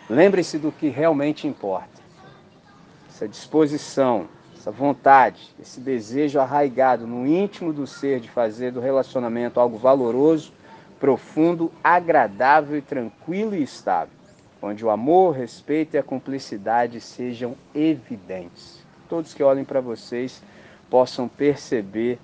Lembre-se 0.09 0.57
do 0.57 0.73
que 0.73 0.89
realmente 0.89 1.47
importa. 1.47 2.01
Essa 3.07 3.29
disposição, 3.29 4.27
essa 4.57 4.71
vontade, 4.71 5.55
esse 5.57 5.79
desejo 5.79 6.39
arraigado 6.39 7.07
no 7.07 7.25
íntimo 7.25 7.71
do 7.71 7.87
ser 7.87 8.19
de 8.19 8.29
fazer 8.29 8.73
do 8.73 8.81
relacionamento 8.81 9.57
algo 9.57 9.77
valoroso, 9.77 10.51
profundo, 10.99 11.71
agradável 11.81 12.77
e 12.77 12.81
tranquilo 12.81 13.55
e 13.55 13.63
estável, 13.63 14.13
onde 14.61 14.83
o 14.83 14.89
amor, 14.89 15.29
o 15.29 15.37
respeito 15.37 15.95
e 15.95 15.97
a 15.97 16.03
cumplicidade 16.03 16.99
sejam 16.99 17.55
evidentes 17.73 18.84
todos 19.09 19.33
que 19.33 19.43
olhem 19.43 19.63
para 19.63 19.81
vocês 19.81 20.41
possam 20.89 21.27
perceber 21.27 22.19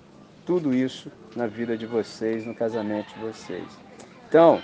tudo 0.46 0.74
isso 0.74 1.12
na 1.36 1.48
vida 1.48 1.78
de 1.78 1.86
vocês, 1.86 2.46
no 2.46 2.54
casamento 2.54 3.14
de 3.14 3.20
vocês. 3.20 3.66
Então, 4.28 4.62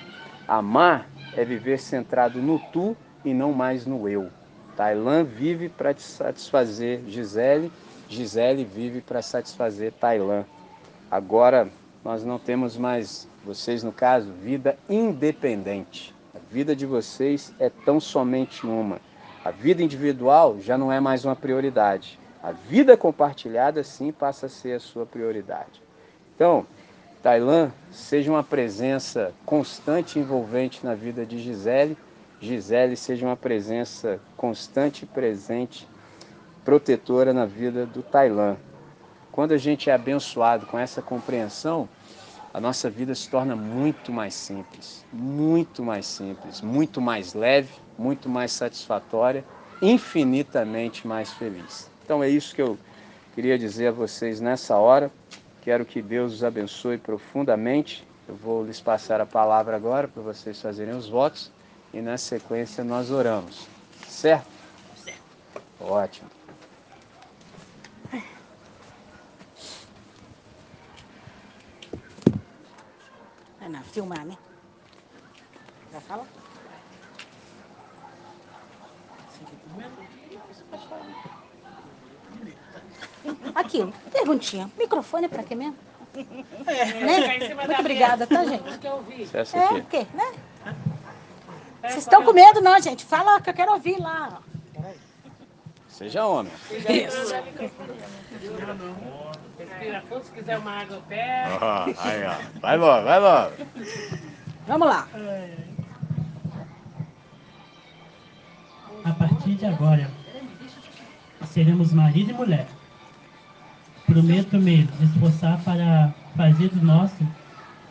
amar 0.48 1.08
é 1.36 1.44
viver 1.44 1.80
centrado 1.80 2.42
no 2.42 2.60
tu 2.72 2.96
e 3.24 3.34
não 3.34 3.54
mais 3.54 3.86
no 3.86 4.08
eu. 4.08 4.30
Tailã 4.76 5.24
vive 5.24 5.70
para 5.70 5.96
satisfazer 5.98 7.02
Gisele, 7.08 7.72
Gisele 8.08 8.64
vive 8.64 9.02
para 9.02 9.22
satisfazer 9.22 9.92
Tailã. 9.94 10.46
Agora 11.10 11.68
nós 12.04 12.24
não 12.24 12.38
temos 12.38 12.78
mais, 12.78 13.28
vocês 13.44 13.84
no 13.84 13.92
caso, 13.92 14.32
vida 14.32 14.78
independente. 14.90 16.14
A 16.34 16.40
vida 16.52 16.76
de 16.76 16.86
vocês 16.86 17.52
é 17.60 17.70
tão 17.70 18.00
somente 18.00 18.66
uma. 18.66 19.00
A 19.48 19.52
vida 19.52 19.82
individual 19.82 20.60
já 20.60 20.78
não 20.78 20.92
é 20.92 21.00
mais 21.00 21.24
uma 21.24 21.34
prioridade. 21.34 22.20
A 22.44 22.52
vida 22.52 22.98
compartilhada 22.98 23.82
sim 23.82 24.12
passa 24.12 24.48
a 24.48 24.50
ser 24.50 24.74
a 24.74 24.80
sua 24.82 25.06
prioridade. 25.06 25.82
Então, 26.36 26.68
Tailã 27.24 27.72
seja 27.90 28.30
uma 28.30 28.44
presença 28.44 29.34
constante 29.46 30.20
e 30.20 30.22
envolvente 30.22 30.86
na 30.86 30.94
vida 30.96 31.26
de 31.26 31.40
Gisele. 31.40 31.98
Gisele 32.42 32.98
seja 32.98 33.26
uma 33.26 33.38
presença 33.38 34.20
constante 34.36 35.04
e 35.04 35.06
presente, 35.06 35.88
protetora 36.66 37.32
na 37.32 37.46
vida 37.46 37.86
do 37.86 38.04
Tailã. 38.04 38.58
Quando 39.32 39.54
a 39.54 39.58
gente 39.58 39.90
é 39.90 39.94
abençoado 39.94 40.66
com 40.66 40.78
essa 40.78 41.02
compreensão, 41.02 41.88
a 42.54 42.60
nossa 42.60 42.90
vida 42.90 43.14
se 43.14 43.30
torna 43.30 43.56
muito 43.56 44.12
mais 44.12 44.34
simples, 44.34 45.06
muito 45.12 45.84
mais 45.84 46.06
simples, 46.06 46.62
muito 46.62 47.00
mais 47.02 47.34
leve, 47.34 47.70
muito 47.98 48.30
mais 48.30 48.52
satisfatória, 48.52 49.44
infinitamente 49.82 51.08
mais 51.08 51.32
feliz. 51.34 51.90
Então 52.04 52.24
é 52.24 52.30
isso 52.30 52.56
que 52.56 52.62
eu 52.62 52.78
queria 53.36 53.58
dizer 53.58 53.88
a 53.88 53.92
vocês 53.92 54.40
nessa 54.40 54.76
hora. 54.78 55.12
Quero 55.62 55.86
que 55.86 56.02
Deus 56.02 56.34
os 56.34 56.44
abençoe 56.44 56.98
profundamente. 56.98 58.08
Eu 58.28 58.36
vou 58.36 58.66
lhes 58.66 58.80
passar 58.80 59.22
a 59.22 59.26
palavra 59.26 59.76
agora 59.76 60.08
para 60.08 60.22
vocês 60.22 60.62
fazerem 60.62 60.96
os 60.96 61.08
votos 61.08 61.52
e 61.94 62.02
na 62.02 62.18
sequência 62.18 62.84
nós 62.84 63.12
oramos. 63.12 63.68
Certo? 64.08 64.48
Certo. 64.96 65.22
Ótimo. 65.80 66.37
Ana, 73.68 73.84
filmar, 73.84 74.26
né? 74.26 74.38
Já 75.92 76.00
fala? 76.00 76.26
Aqui, 83.54 83.94
perguntinha. 84.10 84.72
Microfone 84.78 85.26
é 85.26 85.28
pra 85.28 85.44
quê 85.44 85.54
mesmo? 85.54 85.76
É, 86.66 86.86
né? 86.86 87.56
Muito 87.56 87.80
obrigada, 87.80 88.26
tá, 88.26 88.44
gente? 88.44 88.64
É, 89.54 89.74
o 89.74 89.86
quê, 89.86 90.08
né? 90.14 90.34
Vocês 91.82 91.98
estão 91.98 92.24
com 92.24 92.34
medo, 92.34 92.62
não, 92.62 92.80
gente? 92.82 93.06
Fala 93.06 93.40
que 93.42 93.50
eu 93.50 93.54
quero 93.54 93.74
ouvir 93.74 94.00
lá. 94.00 94.42
Seja 95.98 96.28
homem. 96.28 96.54
Respira 99.58 100.04
fundo, 100.08 100.24
se 100.24 100.32
quiser 100.32 100.60
uma 100.60 100.82
água, 100.82 101.02
pega. 101.10 101.58
Ó, 101.60 101.86
aí, 101.86 102.24
ó. 102.24 102.60
Vai 102.60 102.78
logo, 102.78 103.04
vai 103.04 103.20
logo. 103.20 103.54
Vamos 104.68 104.88
lá. 104.88 105.08
A 109.04 109.12
partir 109.14 109.56
de 109.56 109.66
agora, 109.66 110.08
seremos 111.48 111.92
marido 111.92 112.30
e 112.30 112.34
mulher. 112.34 112.68
Prometo 114.06 114.60
me 114.60 114.88
esforçar 115.02 115.60
para 115.64 116.14
fazer 116.36 116.70
do 116.70 116.86
nosso 116.86 117.28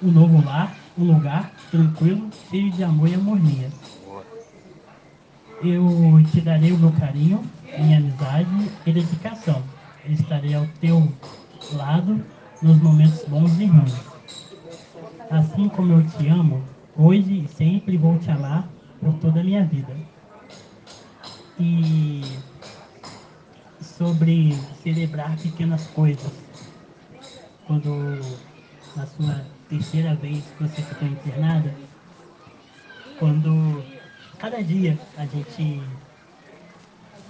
um 0.01 0.13
novo 0.13 0.45
lar, 0.45 0.77
um 0.97 1.13
lugar 1.13 1.51
tranquilo, 1.73 2.31
cheio 2.49 2.71
de 2.71 2.85
amor 2.85 3.09
e 3.09 3.15
harmonia. 3.15 3.69
Eu 5.61 6.23
te 6.31 6.41
darei 6.41 6.71
o 6.71 6.79
meu 6.79 6.93
carinho, 6.93 7.43
minha 7.79 7.99
amizade 7.99 8.71
e 8.87 8.93
dedicação. 8.93 9.63
Estarei 10.07 10.55
ao 10.55 10.67
teu 10.81 11.13
lado 11.73 12.25
nos 12.63 12.77
momentos 12.81 13.25
bons 13.25 13.59
e 13.59 13.67
ruins. 13.67 13.95
Assim 15.31 15.69
como 15.69 15.93
eu 15.93 16.07
te 16.07 16.29
amo, 16.29 16.63
hoje 16.97 17.45
e 17.45 17.49
sempre 17.49 17.97
vou 17.97 18.19
te 18.19 18.31
amar 18.31 18.69
por 19.01 19.15
toda 19.15 19.41
a 19.41 19.45
minha 19.45 19.65
vida. 19.65 19.95
E 21.59 22.23
sobre 23.81 24.53
celebrar 24.83 25.37
pequenas 25.37 25.87
coisas. 25.89 26.33
Quando 27.67 28.21
na 28.95 29.07
sua 29.07 29.45
terceira 29.69 30.15
vez 30.15 30.45
que 30.57 30.63
você 30.63 30.83
ficou 30.83 31.09
internada, 31.09 31.75
quando 33.19 33.83
cada 34.39 34.63
dia 34.63 34.99
a 35.17 35.25
gente, 35.27 35.83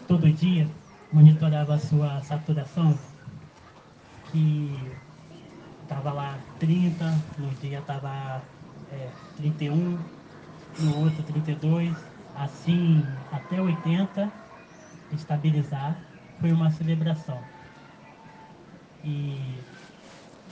todo 0.06 0.30
dia, 0.30 0.68
monitorava 1.12 1.74
a 1.74 1.78
sua 1.78 2.22
saturação, 2.22 2.94
que 4.30 4.78
estava 5.82 6.12
lá 6.12 6.38
30, 6.58 7.04
no 7.38 7.50
dia 7.54 7.78
estava 7.78 8.42
é, 8.92 9.10
31, 9.36 9.98
no 10.78 10.96
outro 10.98 11.22
32, 11.24 11.96
assim 12.36 13.02
até 13.32 13.60
80, 13.60 14.30
estabilizar, 15.12 15.96
foi 16.40 16.52
uma 16.52 16.70
celebração. 16.70 17.42
E 19.04 19.58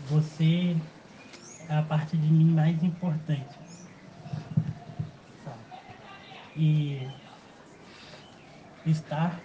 você 0.08 0.76
é 1.68 1.76
a 1.76 1.82
parte 1.82 2.16
de 2.16 2.26
mim 2.32 2.52
mais 2.54 2.82
importante. 2.82 3.58
E 6.56 7.00
estar 8.86 9.40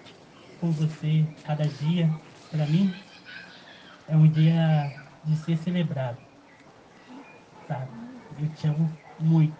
com 0.60 0.72
você 0.72 1.26
cada 1.46 1.66
dia, 1.66 2.10
para 2.52 2.66
mim, 2.66 2.94
é 4.08 4.16
um 4.16 4.28
dia 4.28 4.92
de 5.24 5.36
ser 5.38 5.58
celebrado. 5.58 6.18
Sabe? 7.68 7.88
Eu 8.42 8.50
te 8.56 8.68
amo 8.68 8.90
muito. 9.20 9.54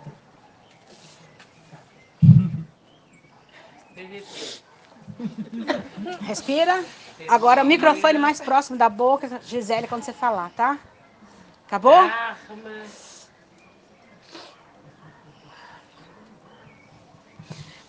Respira. 6.22 6.84
Agora 7.28 7.64
o 7.64 7.66
microfone 7.66 8.18
mais 8.18 8.40
próximo 8.40 8.78
da 8.78 8.90
boca, 8.90 9.42
Gisele, 9.46 9.88
quando 9.88 10.04
você 10.04 10.14
falar, 10.14 10.50
tá? 10.52 10.78
Acabou? 11.68 11.94
Ah, 11.94 12.36
mas 12.64 13.10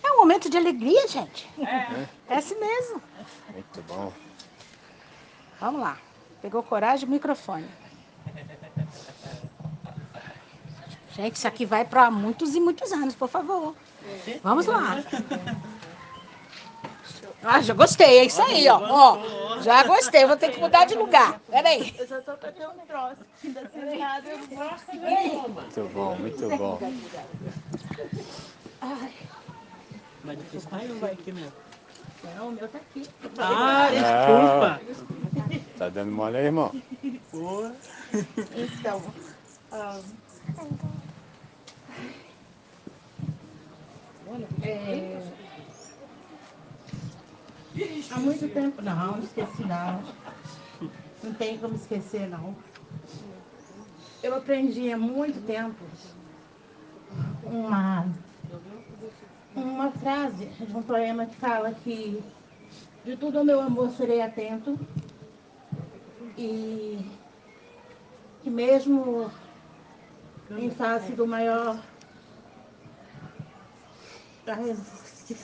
um 0.11 0.17
momento 0.17 0.49
de 0.49 0.57
alegria, 0.57 1.07
gente. 1.07 1.49
É 2.27 2.35
assim 2.35 2.59
mesmo. 2.59 3.01
Muito 3.51 3.81
bom. 3.83 4.11
Vamos 5.59 5.81
lá. 5.81 5.97
Pegou 6.41 6.63
coragem, 6.63 7.07
microfone. 7.07 7.69
Gente, 11.13 11.35
isso 11.35 11.47
aqui 11.47 11.65
vai 11.65 11.85
para 11.85 12.09
muitos 12.09 12.55
e 12.55 12.59
muitos 12.59 12.91
anos, 12.91 13.15
por 13.15 13.27
favor. 13.27 13.75
Vamos 14.43 14.65
lá. 14.65 15.03
Ah, 17.43 17.59
já 17.61 17.73
gostei, 17.73 18.19
é 18.19 18.25
isso 18.25 18.41
aí, 18.41 18.69
ó. 18.69 18.79
ó 18.79 19.61
já 19.61 19.83
gostei, 19.83 20.25
vou 20.25 20.37
ter 20.37 20.51
que 20.51 20.59
mudar 20.59 20.85
de 20.85 20.95
lugar. 20.95 21.39
Peraí. 21.49 21.93
Eu 21.97 22.07
já 22.07 22.21
tô 22.21 22.33
com 22.33 22.47
até 22.47 22.67
um 22.67 22.73
vou. 22.73 23.25
Muito 25.47 25.83
bom, 25.93 26.15
muito 26.15 26.49
bom. 26.57 26.79
Mas 30.23 30.37
depois 30.37 30.65
vai 30.65 30.89
ou 30.91 30.99
vai 30.99 31.13
aqui 31.13 31.31
mesmo? 31.31 31.53
Não, 32.35 32.49
o 32.49 32.51
meu 32.51 32.67
tá 32.67 32.77
aqui. 32.77 33.07
Ah, 33.39 33.89
desculpa. 33.89 34.81
Tá 35.77 35.89
dando 35.89 36.11
mole 36.11 36.37
aí, 36.37 36.45
irmão? 36.45 36.71
Boa. 37.31 37.75
Então, 38.55 39.01
ah, 39.71 39.99
é, 44.61 45.21
há 48.11 48.19
muito 48.19 48.53
tempo 48.53 48.81
não, 48.81 49.17
não 49.17 49.23
esqueci 49.23 49.63
não. 49.63 50.03
Não 51.23 51.33
tem 51.33 51.57
como 51.57 51.75
esquecer 51.75 52.29
não. 52.29 52.55
Eu 54.21 54.35
aprendi 54.35 54.91
há 54.91 54.97
muito 54.97 55.45
tempo 55.45 55.83
uma, 57.43 58.05
uma 59.55 59.91
frase 59.91 60.45
de 60.45 60.75
um 60.75 60.81
poema 60.81 61.25
que 61.25 61.35
fala 61.35 61.73
que 61.73 62.23
de 63.03 63.17
tudo 63.17 63.39
ao 63.39 63.43
meu 63.43 63.59
amor 63.59 63.89
serei 63.91 64.21
atento 64.21 64.79
e 66.37 67.05
que 68.41 68.49
mesmo 68.49 69.31
em 70.57 70.69
face 70.69 71.13
do 71.13 71.27
maior. 71.27 71.79
De. 74.45 75.35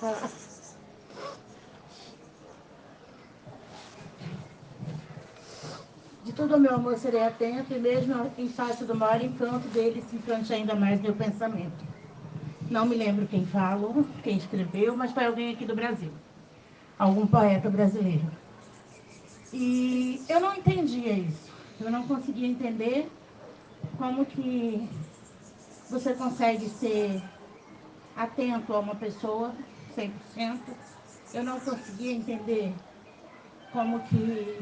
De 6.24 6.34
tudo 6.34 6.56
ao 6.56 6.60
meu 6.60 6.76
amor 6.76 6.98
serei 6.98 7.24
atento, 7.24 7.74
e 7.74 7.80
mesmo 7.80 8.32
em 8.38 8.50
face 8.50 8.84
do 8.84 8.94
maior 8.94 9.22
encanto 9.22 9.68
dele, 9.70 10.04
se 10.10 10.18
encante 10.18 10.54
ainda 10.54 10.76
mais 10.76 11.00
meu 11.00 11.16
pensamento. 11.16 11.97
Não 12.70 12.86
me 12.86 12.96
lembro 12.96 13.28
quem 13.28 13.46
falou, 13.46 14.06
quem 14.24 14.38
escreveu, 14.38 14.96
mas 14.96 15.12
foi 15.12 15.26
alguém 15.26 15.54
aqui 15.54 15.66
do 15.66 15.76
Brasil. 15.76 16.12
Algum 16.98 17.26
poeta 17.28 17.70
brasileiro. 17.70 18.30
E 19.54 20.22
eu 20.28 20.40
não 20.40 20.56
entendia 20.56 21.14
isso. 21.14 21.52
Eu 21.80 21.92
não 21.92 22.08
conseguia 22.08 22.48
entender 22.48 23.10
como 23.98 24.26
que 24.26 24.90
você 25.90 26.14
consegue 26.14 26.68
ser 26.70 27.22
atento 28.16 28.74
a 28.74 28.80
uma 28.80 28.96
pessoa 28.96 29.54
100% 29.96 30.60
eu 31.34 31.44
não 31.44 31.60
conseguia 31.60 32.14
entender 32.14 32.74
como 33.72 34.00
que 34.02 34.60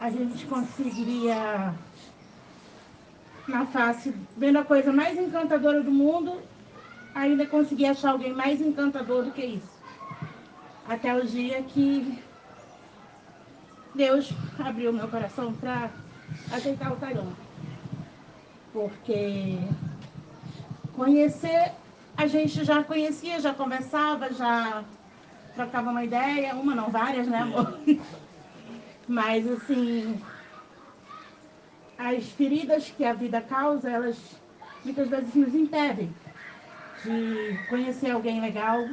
a 0.00 0.10
gente 0.10 0.46
conseguiria, 0.46 1.74
na 3.46 3.66
face, 3.66 4.14
vendo 4.36 4.58
a 4.58 4.64
coisa 4.64 4.92
mais 4.92 5.18
encantadora 5.18 5.82
do 5.82 5.90
mundo, 5.90 6.40
ainda 7.18 7.46
conseguir 7.46 7.86
achar 7.86 8.12
alguém 8.12 8.32
mais 8.32 8.60
encantador 8.60 9.24
do 9.24 9.32
que 9.32 9.44
isso. 9.44 9.78
Até 10.88 11.14
o 11.14 11.26
dia 11.26 11.62
que 11.62 12.18
Deus 13.94 14.32
abriu 14.58 14.92
meu 14.92 15.08
coração 15.08 15.52
para 15.52 15.90
aceitar 16.52 16.92
o 16.92 16.96
Tailão. 16.96 17.32
Porque 18.72 19.58
conhecer, 20.94 21.72
a 22.16 22.26
gente 22.26 22.64
já 22.64 22.82
conhecia, 22.84 23.40
já 23.40 23.52
conversava, 23.52 24.32
já 24.32 24.84
trocava 25.54 25.90
uma 25.90 26.04
ideia, 26.04 26.54
uma 26.54 26.74
não, 26.74 26.88
várias, 26.88 27.26
né, 27.26 27.38
amor? 27.38 27.78
Mas, 29.08 29.46
assim, 29.50 30.20
as 31.98 32.28
feridas 32.28 32.92
que 32.96 33.04
a 33.04 33.12
vida 33.12 33.40
causa, 33.40 33.90
elas 33.90 34.16
muitas 34.84 35.08
vezes 35.08 35.34
nos 35.34 35.54
impedem 35.54 36.12
de 37.04 37.58
conhecer 37.68 38.10
alguém 38.10 38.40
legal, 38.40 38.88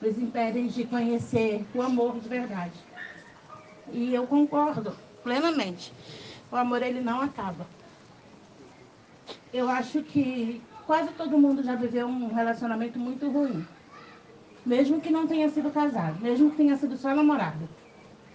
nos 0.00 0.18
impedem 0.18 0.66
de 0.66 0.84
conhecer 0.84 1.64
o 1.74 1.82
amor 1.82 2.18
de 2.18 2.28
verdade. 2.28 2.78
E 3.92 4.14
eu 4.14 4.26
concordo 4.26 4.94
plenamente. 5.22 5.92
O 6.50 6.56
amor, 6.56 6.82
ele 6.82 7.00
não 7.00 7.20
acaba. 7.20 7.66
Eu 9.52 9.68
acho 9.68 10.02
que 10.02 10.62
quase 10.86 11.12
todo 11.12 11.38
mundo 11.38 11.62
já 11.62 11.74
viveu 11.74 12.06
um 12.06 12.32
relacionamento 12.34 12.98
muito 12.98 13.30
ruim. 13.30 13.66
Mesmo 14.64 15.00
que 15.00 15.10
não 15.10 15.26
tenha 15.26 15.48
sido 15.48 15.70
casado, 15.70 16.20
mesmo 16.20 16.50
que 16.50 16.56
tenha 16.56 16.76
sido 16.76 16.96
só 16.96 17.14
namorado. 17.14 17.68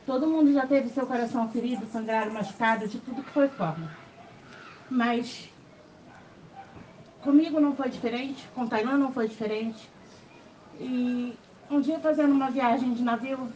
Todo 0.06 0.28
mundo 0.28 0.54
já 0.54 0.66
teve 0.66 0.90
seu 0.90 1.06
coração 1.06 1.50
ferido, 1.50 1.86
sangrado, 1.92 2.32
machucado, 2.32 2.88
de 2.88 3.00
tudo 3.00 3.24
que 3.24 3.32
foi 3.32 3.48
forma. 3.50 3.92
Mas 4.90 5.50
comigo 7.22 7.60
não 7.60 7.76
foi 7.76 7.90
diferente, 7.90 8.48
com 8.54 8.68
Tailã 8.68 8.98
não 8.98 9.12
foi 9.12 9.28
diferente. 9.28 9.90
E 10.80 11.34
um 11.70 11.82
dia 11.82 12.00
fazendo 12.00 12.32
uma 12.34 12.50
viagem 12.50 12.94
de 12.94 13.04
navio, 13.04 13.48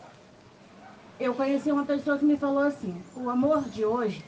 eu 1.19 1.33
conheci 1.33 1.71
uma 1.71 1.85
pessoa 1.85 2.17
que 2.17 2.25
me 2.25 2.37
falou 2.37 2.63
assim, 2.63 3.01
o 3.15 3.29
amor 3.29 3.63
de 3.69 3.85
hoje 3.85 4.23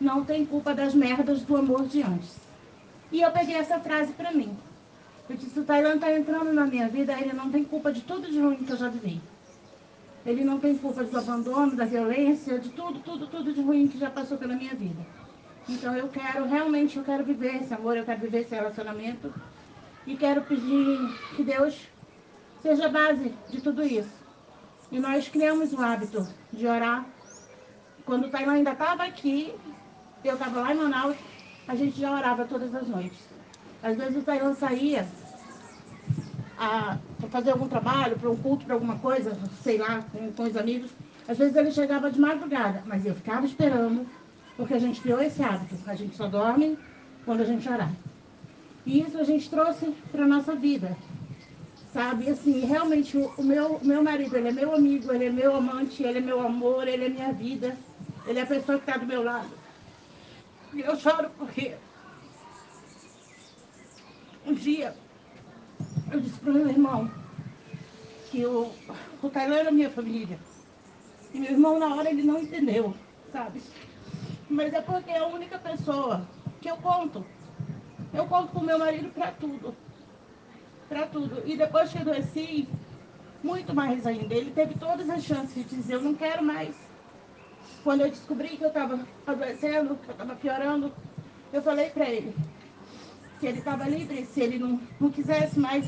não 0.00 0.24
tem 0.24 0.46
culpa 0.46 0.74
das 0.74 0.94
merdas 0.94 1.42
do 1.42 1.56
amor 1.56 1.86
de 1.86 2.02
antes. 2.02 2.36
E 3.12 3.20
eu 3.20 3.30
peguei 3.30 3.56
essa 3.56 3.78
frase 3.78 4.12
para 4.12 4.32
mim. 4.32 4.56
Eu 5.28 5.36
disse, 5.36 5.60
o 5.60 5.64
Tailan 5.64 5.96
está 5.96 6.12
entrando 6.12 6.52
na 6.52 6.66
minha 6.66 6.88
vida, 6.88 7.12
ele 7.12 7.32
não 7.32 7.50
tem 7.50 7.62
culpa 7.64 7.92
de 7.92 8.00
tudo 8.00 8.30
de 8.30 8.40
ruim 8.40 8.56
que 8.56 8.72
eu 8.72 8.76
já 8.76 8.88
vivi. 8.88 9.20
Ele 10.24 10.44
não 10.44 10.58
tem 10.58 10.76
culpa 10.76 11.04
do 11.04 11.18
abandono, 11.18 11.76
da 11.76 11.84
violência, 11.84 12.58
de 12.58 12.68
tudo, 12.70 12.98
tudo, 13.00 13.26
tudo 13.26 13.52
de 13.52 13.60
ruim 13.60 13.88
que 13.88 13.98
já 13.98 14.10
passou 14.10 14.36
pela 14.36 14.54
minha 14.54 14.74
vida. 14.74 15.00
Então 15.68 15.96
eu 15.96 16.08
quero, 16.08 16.46
realmente, 16.46 16.96
eu 16.96 17.04
quero 17.04 17.24
viver 17.24 17.62
esse 17.62 17.72
amor, 17.72 17.96
eu 17.96 18.04
quero 18.04 18.20
viver 18.20 18.40
esse 18.40 18.54
relacionamento. 18.54 19.32
E 20.06 20.16
quero 20.16 20.42
pedir 20.42 20.98
que 21.36 21.44
Deus 21.44 21.88
seja 22.62 22.86
a 22.86 22.88
base 22.88 23.34
de 23.48 23.60
tudo 23.60 23.82
isso. 23.82 24.20
E 24.90 24.98
nós 24.98 25.28
criamos 25.28 25.72
o 25.72 25.80
hábito 25.80 26.26
de 26.52 26.66
orar. 26.66 27.06
Quando 28.04 28.26
o 28.26 28.30
Tailan 28.30 28.54
ainda 28.54 28.72
estava 28.72 29.04
aqui, 29.04 29.54
eu 30.24 30.34
estava 30.34 30.60
lá 30.60 30.74
em 30.74 30.76
Manaus, 30.76 31.16
a 31.68 31.74
gente 31.74 32.00
já 32.00 32.12
orava 32.12 32.44
todas 32.44 32.74
as 32.74 32.88
noites. 32.88 33.18
Às 33.82 33.96
vezes 33.96 34.16
o 34.16 34.22
Tailan 34.22 34.54
saía 34.54 35.06
para 36.56 37.28
fazer 37.30 37.52
algum 37.52 37.68
trabalho, 37.68 38.18
para 38.18 38.30
um 38.30 38.36
culto, 38.36 38.66
para 38.66 38.74
alguma 38.74 38.98
coisa, 38.98 39.38
sei 39.62 39.78
lá, 39.78 40.04
com, 40.12 40.32
com 40.32 40.42
os 40.42 40.56
amigos. 40.56 40.90
Às 41.26 41.38
vezes 41.38 41.54
ele 41.56 41.70
chegava 41.70 42.10
de 42.10 42.20
madrugada, 42.20 42.82
mas 42.86 43.06
eu 43.06 43.14
ficava 43.14 43.46
esperando, 43.46 44.06
porque 44.60 44.74
a 44.74 44.78
gente 44.78 45.00
criou 45.00 45.22
esse 45.22 45.42
hábito. 45.42 45.74
A 45.86 45.94
gente 45.94 46.14
só 46.14 46.28
dorme 46.28 46.78
quando 47.24 47.40
a 47.40 47.46
gente 47.46 47.66
orar. 47.66 47.90
E 48.84 49.00
isso 49.00 49.16
a 49.16 49.24
gente 49.24 49.48
trouxe 49.48 49.90
para 50.12 50.24
a 50.24 50.28
nossa 50.28 50.54
vida. 50.54 50.94
Sabe, 51.94 52.28
assim, 52.28 52.60
realmente 52.66 53.16
o, 53.16 53.42
meu, 53.42 53.80
meu 53.82 54.02
marido, 54.02 54.36
ele 54.36 54.48
é 54.48 54.52
meu 54.52 54.74
amigo, 54.74 55.10
ele 55.12 55.24
é 55.24 55.30
meu 55.30 55.56
amante, 55.56 56.02
ele 56.02 56.18
é 56.18 56.20
meu 56.20 56.42
amor, 56.42 56.86
ele 56.86 57.06
é 57.06 57.08
minha 57.08 57.32
vida. 57.32 57.74
Ele 58.26 58.38
é 58.38 58.42
a 58.42 58.46
pessoa 58.46 58.76
que 58.76 58.84
está 58.84 58.98
do 58.98 59.06
meu 59.06 59.24
lado. 59.24 59.48
E 60.74 60.80
eu 60.80 60.94
choro 60.94 61.30
porque 61.38 61.74
um 64.46 64.52
dia 64.52 64.94
eu 66.12 66.20
disse 66.20 66.38
para 66.38 66.50
o 66.50 66.54
meu 66.54 66.68
irmão 66.68 67.10
que 68.30 68.44
o, 68.44 68.70
o 69.22 69.30
Tailã 69.30 69.56
era 69.56 69.70
minha 69.70 69.88
família. 69.88 70.38
E 71.32 71.40
meu 71.40 71.50
irmão, 71.50 71.78
na 71.78 71.94
hora, 71.94 72.10
ele 72.10 72.22
não 72.22 72.38
entendeu, 72.38 72.94
sabe? 73.32 73.62
Mas 74.50 74.74
é 74.74 74.80
porque 74.80 75.12
é 75.12 75.18
a 75.18 75.26
única 75.26 75.58
pessoa 75.60 76.28
que 76.60 76.68
eu 76.68 76.76
conto. 76.76 77.24
Eu 78.12 78.26
conto 78.26 78.48
com 78.48 78.60
meu 78.60 78.80
marido 78.80 79.08
para 79.10 79.30
tudo. 79.30 79.76
Para 80.88 81.06
tudo. 81.06 81.40
E 81.46 81.56
depois 81.56 81.92
que 81.92 81.98
adoeci, 81.98 82.68
muito 83.44 83.72
mais 83.72 84.04
ainda. 84.04 84.34
Ele 84.34 84.50
teve 84.50 84.74
todas 84.74 85.08
as 85.08 85.22
chances 85.22 85.54
de 85.54 85.76
dizer, 85.76 85.94
eu 85.94 86.02
não 86.02 86.14
quero 86.14 86.42
mais. 86.42 86.74
Quando 87.84 88.00
eu 88.00 88.10
descobri 88.10 88.48
que 88.56 88.64
eu 88.64 88.68
estava 88.68 88.98
adoecendo, 89.24 89.94
que 89.94 90.08
eu 90.08 90.12
estava 90.12 90.34
piorando, 90.34 90.92
eu 91.52 91.62
falei 91.62 91.90
para 91.90 92.08
ele, 92.08 92.34
se 93.38 93.46
ele 93.46 93.58
estava 93.58 93.88
livre, 93.88 94.26
se 94.26 94.40
ele 94.40 94.58
não, 94.58 94.80
não 95.00 95.10
quisesse 95.10 95.58
mais, 95.58 95.86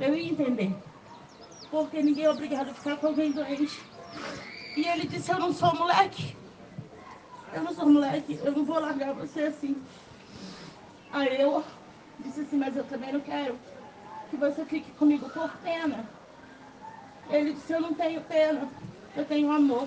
eu 0.00 0.14
ia 0.14 0.30
entender. 0.30 0.74
Porque 1.68 2.00
ninguém 2.00 2.26
é 2.26 2.30
obrigado 2.30 2.70
a 2.70 2.74
ficar 2.74 2.96
com 2.96 3.08
alguém 3.08 3.32
doente. 3.32 3.80
E 4.76 4.86
ele 4.86 5.08
disse, 5.08 5.32
eu 5.32 5.38
não 5.40 5.52
sou 5.52 5.74
moleque. 5.74 6.43
Eu 7.54 7.62
não 7.62 7.72
sou 7.72 7.88
moleque, 7.88 8.40
eu 8.42 8.50
não 8.50 8.64
vou 8.64 8.80
largar 8.80 9.14
você 9.14 9.42
assim. 9.42 9.76
Aí 11.12 11.40
eu 11.40 11.62
disse 12.18 12.40
assim, 12.40 12.56
mas 12.56 12.76
eu 12.76 12.82
também 12.82 13.12
não 13.12 13.20
quero 13.20 13.56
que 14.28 14.36
você 14.36 14.64
fique 14.64 14.90
comigo 14.92 15.28
por 15.28 15.48
pena. 15.58 16.04
Ele 17.30 17.52
disse, 17.52 17.72
eu 17.72 17.80
não 17.80 17.94
tenho 17.94 18.20
pena, 18.22 18.68
eu 19.16 19.24
tenho 19.24 19.52
amor. 19.52 19.86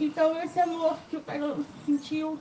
Então 0.00 0.36
esse 0.42 0.58
amor 0.58 0.96
que 1.08 1.16
o 1.16 1.20
pai 1.20 1.38
sentiu 1.86 2.36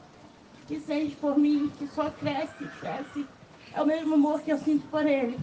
que 0.67 0.79
sente 0.79 1.15
por 1.17 1.37
mim, 1.37 1.71
que 1.77 1.85
só 1.87 2.09
cresce, 2.09 2.65
cresce. 2.79 3.27
É 3.75 3.81
o 3.81 3.85
mesmo 3.85 4.15
amor 4.15 4.41
que 4.41 4.51
eu 4.51 4.57
sinto 4.57 4.87
por 4.87 5.05
ele. 5.05 5.39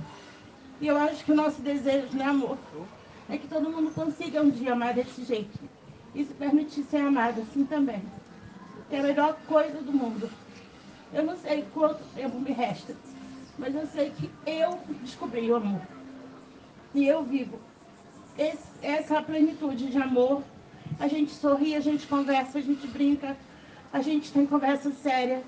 E 0.81 0.89
eu 0.89 0.97
acho 0.97 1.25
que 1.25 1.31
o 1.31 1.37
nosso 1.37 1.63
desejo, 1.63 2.17
né, 2.17 2.25
amor? 2.25 2.59
É 3.29 3.39
que 3.39 3.47
todo 3.47 3.71
mundo 3.71 3.95
consiga 3.95 4.43
um 4.43 4.51
dia 4.51 4.73
amar 4.73 4.93
desse 4.93 5.23
jeito. 5.23 5.57
E 6.17 6.25
se 6.25 6.35
permitir 6.35 6.83
ser 6.85 6.97
amado 6.97 7.43
assim 7.43 7.65
também. 7.65 8.03
É 8.91 8.99
a 8.99 9.03
melhor 9.03 9.37
coisa 9.47 9.81
do 9.81 9.93
mundo. 9.93 10.29
Eu 11.13 11.25
não 11.25 11.37
sei 11.37 11.65
quanto 11.73 12.03
tempo 12.15 12.39
me 12.39 12.53
resta, 12.53 12.95
mas 13.59 13.75
eu 13.75 13.87
sei 13.87 14.11
que 14.11 14.31
eu 14.47 14.79
descobri 15.03 15.51
o 15.51 15.57
amor. 15.57 15.81
E 16.95 17.07
eu 17.07 17.23
vivo. 17.23 17.59
Esse, 18.39 18.69
essa 18.83 19.23
plenitude 19.23 19.91
de 19.91 19.99
amor. 19.99 20.43
A 20.99 21.07
gente 21.09 21.33
sorri, 21.33 21.75
a 21.75 21.81
gente 21.81 22.07
conversa, 22.07 22.59
a 22.59 22.61
gente 22.61 22.87
brinca, 22.89 23.37
a 23.93 24.03
gente 24.03 24.33
tem 24.33 24.45
conversa 24.45 24.91
séria. 24.93 25.43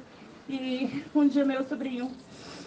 E 0.48 1.04
um 1.14 1.26
dia 1.26 1.44
meu 1.44 1.66
sobrinho 1.66 2.10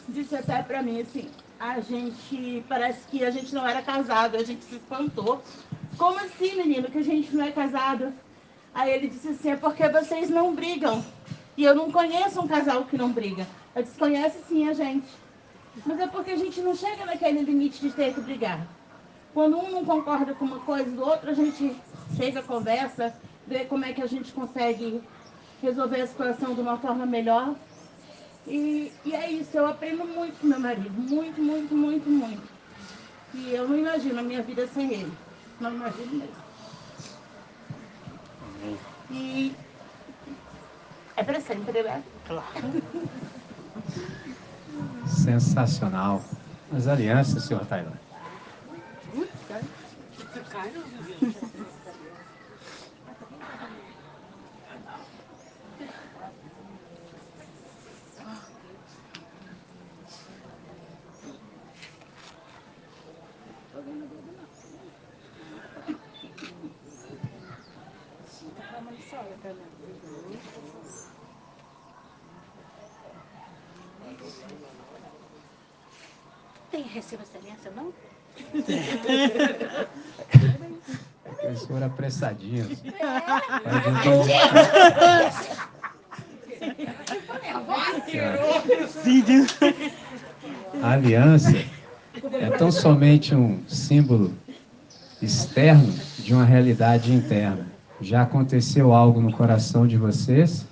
disse 0.08 0.36
até 0.36 0.62
pra 0.62 0.84
mim 0.84 1.02
assim, 1.02 1.30
a 1.60 1.80
gente, 1.80 2.64
parece 2.68 3.08
que 3.08 3.24
a 3.24 3.32
gente 3.32 3.54
não 3.54 3.68
era 3.68 3.82
casado, 3.82 4.36
a 4.36 4.44
gente 4.44 4.64
se 4.66 4.76
espantou. 4.76 5.42
Como 5.98 6.20
assim, 6.20 6.56
menino, 6.56 6.90
que 6.90 6.98
a 6.98 7.04
gente 7.04 7.34
não 7.36 7.46
é 7.46 7.52
casado? 7.52 8.14
Aí 8.76 8.92
ele 8.92 9.08
disse 9.08 9.30
assim, 9.30 9.52
é 9.52 9.56
porque 9.56 9.88
vocês 9.88 10.30
não 10.30 10.54
brigam. 10.54 11.02
E 11.56 11.64
eu 11.64 11.74
não 11.74 11.90
conheço 11.90 12.42
um 12.42 12.48
casal 12.48 12.84
que 12.84 12.98
não 12.98 13.10
briga. 13.10 13.48
Eu 13.74 13.82
desconheço 13.82 14.38
sim 14.50 14.68
a 14.68 14.74
gente. 14.74 15.08
Mas 15.86 15.98
é 15.98 16.08
porque 16.08 16.32
a 16.32 16.36
gente 16.36 16.60
não 16.60 16.76
chega 16.76 17.06
naquele 17.06 17.42
limite 17.42 17.80
de 17.80 17.92
ter 17.92 18.14
que 18.14 18.20
brigar. 18.20 18.68
Quando 19.34 19.58
um 19.58 19.72
não 19.72 19.86
concorda 19.86 20.34
com 20.34 20.44
uma 20.44 20.60
coisa 20.60 20.92
do 20.92 21.02
outro, 21.02 21.30
a 21.30 21.34
gente 21.34 21.74
chega, 22.18 22.44
conversa, 22.44 23.16
vê 23.48 23.64
como 23.64 23.86
é 23.86 23.94
que 23.94 24.02
a 24.02 24.08
gente 24.08 24.34
consegue 24.34 25.02
resolver 25.62 26.02
a 26.02 26.08
situação 26.08 26.54
de 26.54 26.60
uma 26.60 26.78
forma 26.78 27.06
melhor. 27.06 27.56
E, 28.46 28.92
e 29.06 29.16
é 29.16 29.32
isso, 29.32 29.58
eu 29.58 29.68
aprendo 29.68 30.06
muito 30.06 30.40
com 30.40 30.48
meu 30.48 30.60
marido, 30.60 30.92
muito, 30.92 31.42
muito, 31.42 31.74
muito, 31.74 32.10
muito. 32.10 32.44
E 33.34 33.54
eu 33.54 33.68
não 33.68 33.78
imagino 33.78 34.20
a 34.20 34.24
minha 34.24 34.42
vida 34.42 34.68
sem 34.68 34.94
ele. 34.94 35.12
Não 35.60 35.74
imagino 35.74 36.12
mesmo. 36.12 36.45
E 39.10 39.56
é 41.16 41.24
para 41.24 41.40
sempre, 41.40 41.82
né? 41.84 42.04
Claro. 42.28 42.46
Sensacional. 45.08 46.22
As 46.72 46.88
alianças, 46.88 47.44
senhor 47.44 47.66
Tailândia. 47.66 48.00
Tem 76.96 77.02
recibo 77.02 77.24
excelência, 77.24 77.72
não? 77.76 77.92
Eles 81.44 81.66
foram 81.66 81.88
apressadinhos. 81.88 82.82
A 90.82 90.92
aliança 90.92 91.66
é 92.32 92.50
tão 92.52 92.72
somente 92.72 93.36
um 93.36 93.62
símbolo 93.68 94.34
externo 95.22 95.94
de 96.20 96.34
uma 96.34 96.46
realidade 96.46 97.12
interna. 97.12 97.68
Já 98.00 98.22
aconteceu 98.22 98.94
algo 98.94 99.20
no 99.20 99.34
coração 99.34 99.86
de 99.86 99.98
vocês 99.98 100.66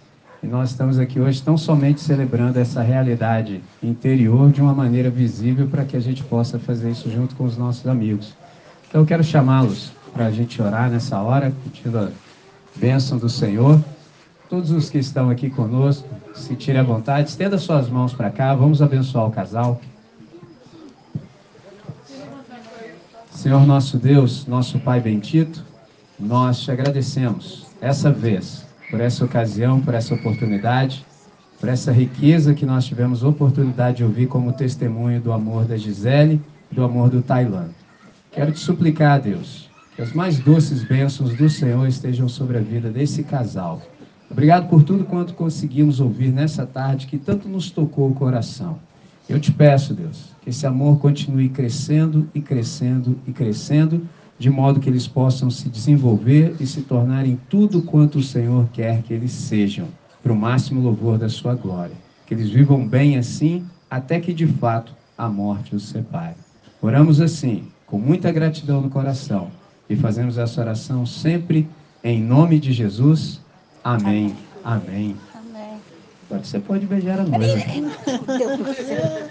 e 0.44 0.48
nós 0.48 0.72
estamos 0.72 1.00
aqui 1.00 1.22
hoje 1.22 1.42
tão 1.42 1.58
somente 1.58 2.02
celebrando 2.02 2.60
essa 2.60 2.82
realidade 2.82 3.64
interior 3.82 4.52
de 4.52 4.62
uma 4.62 4.74
maneira 4.74 5.10
visível 5.10 5.68
para 5.70 5.86
que 5.86 5.96
a 5.96 6.02
gente 6.02 6.22
possa 6.22 6.60
fazer 6.60 6.92
isso 6.92 7.10
junto 7.10 7.34
com 7.36 7.46
os 7.46 7.58
nossos 7.58 7.88
amigos. 7.88 8.36
Então 8.90 9.02
eu 9.02 9.08
quero 9.08 9.24
chamá-los 9.24 9.94
para 10.14 10.26
a 10.26 10.32
gente 10.32 10.62
orar 10.62 10.90
nessa 10.90 11.20
hora, 11.22 11.54
pedindo 11.64 11.98
a 11.98 12.10
bênção 12.76 13.18
do 13.18 13.30
Senhor. 13.30 13.82
Todos 14.50 14.70
os 14.72 14.90
que 14.90 14.98
estão 14.98 15.30
aqui 15.30 15.50
conosco, 15.50 16.08
se 16.36 16.56
tirem 16.56 16.82
à 16.82 16.84
vontade, 16.84 17.30
estenda 17.30 17.58
suas 17.58 17.90
mãos 17.90 18.14
para 18.14 18.30
cá, 18.30 18.54
vamos 18.54 18.82
abençoar 18.82 19.26
o 19.26 19.32
casal. 19.32 19.80
Senhor 23.32 23.66
nosso 23.66 23.98
Deus, 23.98 24.46
nosso 24.46 24.78
Pai 24.80 25.00
bendito, 25.00 25.64
nós 26.20 26.60
te 26.60 26.70
agradecemos 26.70 27.66
essa 27.82 28.12
vez, 28.12 28.66
por 28.94 29.02
essa 29.02 29.26
ocasião, 29.26 29.82
por 29.82 29.96
essa 29.96 30.14
oportunidade, 30.14 31.04
por 31.60 31.68
essa 31.68 31.92
riqueza 31.92 32.54
que 32.54 32.64
nós 32.64 32.86
tivemos 32.86 33.24
oportunidade 33.24 33.98
de 33.98 34.04
ouvir 34.04 34.28
como 34.28 34.54
testemunho 34.54 35.20
do 35.20 35.34
amor 35.34 35.66
da 35.66 35.76
Gisele 35.76 36.40
e 36.72 36.76
do 36.76 36.84
amor 36.84 37.10
do 37.10 37.20
Tailã. 37.24 37.70
Quero 38.32 38.52
te 38.52 38.60
suplicar, 38.60 39.20
Deus, 39.20 39.68
que 39.96 40.02
as 40.04 40.14
mais 40.14 40.38
doces 40.38 40.84
bênçãos 40.84 41.36
do 41.36 41.50
Senhor 41.50 41.88
estejam 41.88 42.30
sobre 42.30 42.60
a 42.60 42.62
vida 42.62 42.92
desse 42.92 43.24
casal. 43.24 43.82
Obrigado 44.30 44.70
por 44.70 44.84
tudo 44.84 45.06
quanto 45.06 45.34
conseguimos 45.34 46.00
ouvir 46.00 46.32
nessa 46.32 46.64
tarde 46.64 47.08
que 47.08 47.18
tanto 47.18 47.50
nos 47.50 47.72
tocou 47.72 48.12
o 48.12 48.14
coração. 48.14 48.78
Eu 49.28 49.40
te 49.40 49.52
peço, 49.52 49.96
Deus, 49.96 50.36
que 50.44 50.52
esse 50.52 50.68
amor 50.68 51.00
continue 51.00 51.50
crescendo 51.50 52.30
e 52.32 52.40
crescendo 52.40 53.18
e 53.26 53.32
crescendo, 53.32 54.08
de 54.44 54.50
modo 54.50 54.82
que 54.82 54.90
eles 54.90 55.08
possam 55.08 55.50
se 55.50 55.70
desenvolver 55.70 56.58
e 56.60 56.68
se 56.68 56.82
tornarem 56.82 57.40
tudo 57.50 57.82
quanto 57.82 58.20
o 58.20 58.22
Senhor 58.22 58.68
quer 58.74 59.02
que 59.02 59.14
eles 59.14 59.32
sejam, 59.32 59.88
para 60.22 60.34
o 60.34 60.36
máximo 60.36 60.82
louvor 60.82 61.18
da 61.18 61.30
sua 61.30 61.56
glória. 61.56 61.96
Que 62.26 62.34
eles 62.34 62.50
vivam 62.50 62.86
bem 62.86 63.18
assim, 63.18 63.66
até 63.90 64.20
que 64.20 64.34
de 64.34 64.46
fato 64.46 64.94
a 65.18 65.30
morte 65.30 65.74
os 65.74 65.88
separe. 65.88 66.36
Oramos 66.82 67.22
assim, 67.22 67.70
com 67.88 67.98
muita 67.98 68.34
gratidão 68.34 68.82
no 68.82 68.90
coração, 68.90 69.50
e 69.90 69.96
fazemos 69.96 70.38
essa 70.38 70.60
oração 70.60 71.06
sempre 71.06 71.66
em 72.04 72.22
nome 72.22 72.60
de 72.60 72.74
Jesus. 72.74 73.40
Amém. 73.82 74.36
Amém. 74.62 75.16
Amém. 75.34 75.78
Agora 76.30 76.44
você 76.44 76.60
pode 76.60 76.86
beijar 76.86 77.18
a 77.18 77.24
noiva. 77.24 77.56
Meu 78.28 78.38
Deus 78.38 78.58
do 78.58 78.74
céu. 78.74 79.30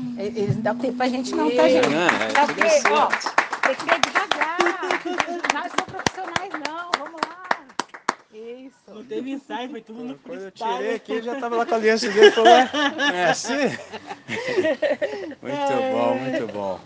Nossa. 0.00 0.22
Eles 0.22 0.54
não 0.56 0.62
dão 0.62 0.76
tempo 0.78 0.96
pra 0.96 1.08
gente 1.08 1.34
não, 1.34 1.50
tá, 1.54 1.68
gente? 1.68 1.88
Não, 1.88 2.06
é 2.06 2.46
porque, 2.46 2.88
ó, 2.90 3.06
tem 3.06 3.74
que 3.74 3.84
ver 3.84 4.00
devagar. 4.00 4.58
Nós 5.54 5.72
somos 5.72 5.92
profissionais, 5.92 6.52
não. 6.66 6.90
Vamos 6.98 7.20
lá. 7.26 7.48
Isso. 8.32 8.74
Não 8.88 9.04
teve 9.04 9.30
ensaio, 9.32 9.70
foi 9.70 9.80
tudo 9.80 10.04
no 10.04 10.14
Quando 10.18 10.40
eu 10.42 10.50
tirei 10.50 10.94
aqui, 10.94 11.22
já 11.22 11.34
estava 11.34 11.56
lá 11.56 11.66
com 11.66 11.74
a 11.74 11.76
aliança 11.76 12.08
dele. 12.10 12.30
Falou, 12.30 12.52
"Ué, 12.52 12.70
é 13.12 13.24
assim? 13.26 13.54
Muito 15.42 15.72
bom, 15.92 16.14
muito 16.16 16.52
bom. 16.52 16.80